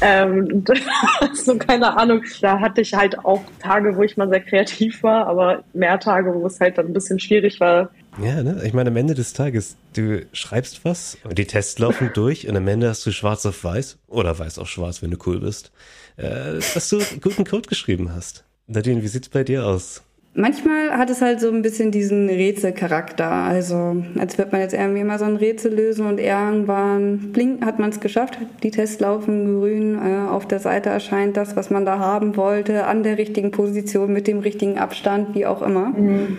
Ähm, 0.00 0.64
so 1.34 1.56
keine 1.58 1.96
Ahnung. 1.96 2.22
Da 2.40 2.60
hatte 2.60 2.80
ich 2.80 2.94
halt 2.94 3.24
auch 3.24 3.42
Tage, 3.60 3.96
wo 3.96 4.02
ich 4.02 4.16
mal 4.16 4.28
sehr 4.28 4.40
kreativ 4.40 5.02
war, 5.02 5.26
aber 5.26 5.62
mehr 5.72 6.00
Tage, 6.00 6.34
wo 6.34 6.46
es 6.46 6.60
halt 6.60 6.78
dann 6.78 6.86
ein 6.86 6.92
bisschen 6.92 7.20
schwierig 7.20 7.60
war. 7.60 7.90
Ja, 8.22 8.42
ne? 8.42 8.62
Ich 8.64 8.72
meine, 8.72 8.90
am 8.90 8.96
Ende 8.96 9.14
des 9.14 9.32
Tages, 9.32 9.76
du 9.94 10.24
schreibst 10.32 10.84
was 10.84 11.18
und 11.24 11.38
die 11.38 11.46
Tests 11.46 11.78
laufen 11.78 12.10
durch 12.14 12.48
und 12.48 12.56
am 12.56 12.66
Ende 12.68 12.88
hast 12.88 13.04
du 13.06 13.12
schwarz 13.12 13.44
auf 13.46 13.62
weiß 13.64 13.98
oder 14.08 14.38
weiß 14.38 14.58
auf 14.58 14.68
schwarz, 14.68 15.02
wenn 15.02 15.10
du 15.10 15.18
cool 15.26 15.40
bist, 15.40 15.72
äh, 16.16 16.54
dass 16.74 16.88
du 16.88 17.00
guten 17.20 17.44
Code 17.44 17.68
geschrieben 17.68 18.12
hast. 18.14 18.44
Nadine, 18.66 19.02
wie 19.02 19.08
sieht's 19.08 19.28
bei 19.28 19.44
dir 19.44 19.66
aus? 19.66 20.02
Manchmal 20.36 20.90
hat 20.90 21.10
es 21.10 21.22
halt 21.22 21.38
so 21.38 21.48
ein 21.48 21.62
bisschen 21.62 21.92
diesen 21.92 22.28
Rätselcharakter. 22.28 23.30
Also, 23.30 24.02
als 24.18 24.36
wird 24.36 24.50
man 24.50 24.62
jetzt 24.62 24.74
irgendwie 24.74 25.04
mal 25.04 25.18
so 25.20 25.26
ein 25.26 25.36
Rätsel 25.36 25.72
lösen 25.72 26.06
und 26.06 26.18
irgendwann 26.18 27.32
blinkt, 27.32 27.64
hat 27.64 27.78
man 27.78 27.90
es 27.90 28.00
geschafft. 28.00 28.38
Die 28.64 28.72
Tests 28.72 28.98
laufen 28.98 29.60
grün. 29.60 29.96
Äh, 29.96 30.28
auf 30.28 30.48
der 30.48 30.58
Seite 30.58 30.90
erscheint 30.90 31.36
das, 31.36 31.54
was 31.54 31.70
man 31.70 31.84
da 31.84 32.00
haben 32.00 32.36
wollte, 32.36 32.86
an 32.86 33.04
der 33.04 33.16
richtigen 33.16 33.52
Position, 33.52 34.12
mit 34.12 34.26
dem 34.26 34.40
richtigen 34.40 34.76
Abstand, 34.76 35.36
wie 35.36 35.46
auch 35.46 35.62
immer. 35.62 35.90
Mhm. 35.90 36.38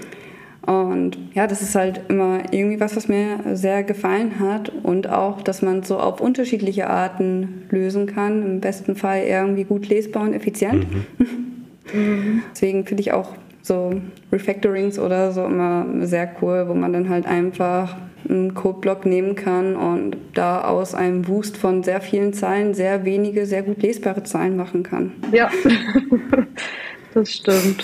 Und 0.65 1.17
ja, 1.34 1.45
das 1.47 1.62
ist 1.62 1.75
halt 1.75 2.01
immer 2.08 2.39
irgendwie 2.51 2.80
was, 2.80 2.95
was 2.95 3.08
mir 3.08 3.39
sehr 3.54 3.84
gefallen 3.84 4.39
hat. 4.39 4.69
Und 4.84 5.10
auch, 5.10 5.41
dass 5.41 5.62
man 5.62 5.80
es 5.80 5.88
so 5.88 5.99
auf 5.99 6.21
unterschiedliche 6.21 6.89
Arten 6.89 7.63
lösen 7.69 8.08
kann. 8.08 8.43
Im 8.43 8.60
besten 8.62 8.95
Fall 8.95 9.23
irgendwie 9.23 9.63
gut 9.63 9.88
lesbar 9.89 10.23
und 10.23 10.34
effizient. 10.34 10.88
Mhm. 11.93 12.43
Deswegen 12.51 12.86
finde 12.86 13.01
ich 13.01 13.13
auch 13.13 13.34
so 13.62 13.93
Refactorings 14.32 14.99
oder 14.99 15.32
so 15.32 15.45
immer 15.45 15.86
sehr 16.01 16.30
cool, 16.41 16.65
wo 16.67 16.73
man 16.73 16.93
dann 16.93 17.10
halt 17.10 17.25
einfach 17.25 17.95
einen 18.28 18.54
Codeblock 18.54 19.06
nehmen 19.06 19.36
kann 19.36 19.75
und 19.75 20.17
da 20.34 20.62
aus 20.63 20.95
einem 20.95 21.21
Boost 21.23 21.58
von 21.58 21.84
sehr 21.84 22.01
vielen 22.01 22.34
Zahlen 22.34 22.73
sehr 22.73 23.06
wenige, 23.06 23.45
sehr 23.45 23.63
gut 23.63 23.82
lesbare 23.82 24.23
Zahlen 24.23 24.56
machen 24.56 24.84
kann. 24.84 25.13
Ja, 25.32 25.49
das 27.13 27.32
stimmt. 27.32 27.84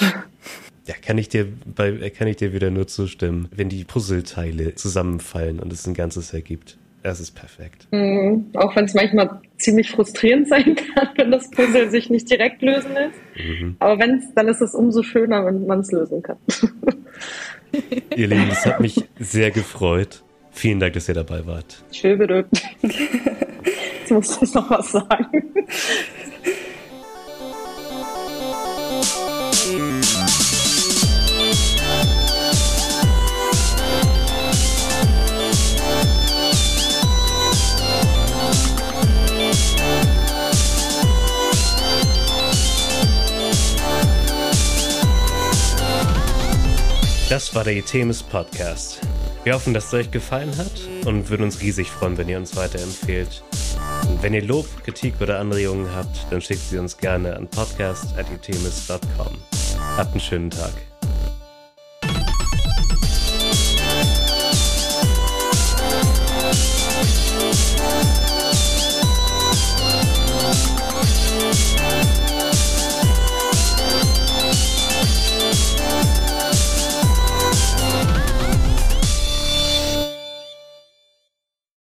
Ja, 0.86 0.96
kann 1.00 1.18
ich 1.18 1.30
dir 1.30 1.48
bei, 1.76 2.10
kann 2.10 2.28
ich 2.28 2.38
dir 2.38 2.54
wieder 2.54 2.72
nur 2.72 2.88
zustimmen, 2.88 3.50
wenn 3.56 3.70
die 3.70 3.84
Puzzleteile 3.84 4.76
zusammenfallen 4.76 5.60
und 5.60 5.72
es 5.72 5.86
ein 5.86 5.94
Ganzes 5.94 6.34
ergibt. 6.34 6.78
Es 7.04 7.20
ist 7.20 7.32
perfekt. 7.32 7.88
Mhm. 7.92 8.52
Auch 8.56 8.76
wenn 8.76 8.86
es 8.86 8.94
manchmal 8.94 9.42
ziemlich 9.58 9.92
frustrierend 9.92 10.48
sein 10.50 10.76
kann, 10.76 11.10
wenn 11.16 11.32
das 11.32 11.50
Puzzle 11.50 11.90
sich 11.90 12.10
nicht 12.10 12.30
direkt 12.30 12.62
lösen 12.62 12.94
lässt. 12.94 13.20
Mhm. 13.38 13.76
Aber 13.80 14.00
wenn 14.00 14.18
es, 14.18 14.34
dann 14.36 14.48
ist 14.48 14.62
es 14.62 14.74
umso 14.74 15.04
schöner, 15.04 15.46
wenn 15.46 15.66
man 15.66 15.80
es 15.80 15.92
lösen 15.92 16.22
kann. 16.22 16.38
ihr 18.16 18.28
Lieben, 18.28 18.50
es 18.52 18.66
hat 18.66 18.80
mich 18.80 19.04
sehr 19.20 19.52
gefreut. 19.52 20.24
Vielen 20.52 20.80
Dank, 20.80 20.94
dass 20.94 21.08
ihr 21.08 21.16
dabei 21.16 21.46
wart. 21.46 21.84
Schön 21.92 22.20
bitte. 22.20 22.46
Jetzt 22.82 24.12
muss 24.12 24.42
ich 24.42 24.54
noch 24.54 24.70
was 24.70 24.92
sagen. 24.92 25.44
Das 47.32 47.56
war 47.56 47.64
der 47.64 47.78
Itemis 47.78 48.22
Podcast. 48.24 49.00
Wir 49.46 49.54
hoffen, 49.54 49.74
dass 49.74 49.86
es 49.86 49.94
euch 49.94 50.12
gefallen 50.12 50.52
hat 50.58 50.90
und 51.06 51.30
würden 51.30 51.44
uns 51.44 51.62
riesig 51.62 51.90
freuen, 51.90 52.18
wenn 52.18 52.28
ihr 52.28 52.38
uns 52.38 52.58
weiterempfehlt. 52.58 53.42
Und 54.06 54.22
wenn 54.22 54.34
ihr 54.34 54.44
Lob, 54.44 54.66
Kritik 54.84 55.14
oder 55.22 55.40
Anregungen 55.40 55.96
habt, 55.96 56.30
dann 56.30 56.42
schickt 56.42 56.68
sie 56.68 56.78
uns 56.78 56.98
gerne 56.98 57.38
an 57.38 57.48
podcast.itemis.com. 57.48 59.38
Habt 59.96 60.12
einen 60.12 60.20
schönen 60.20 60.50
Tag. 60.50 60.74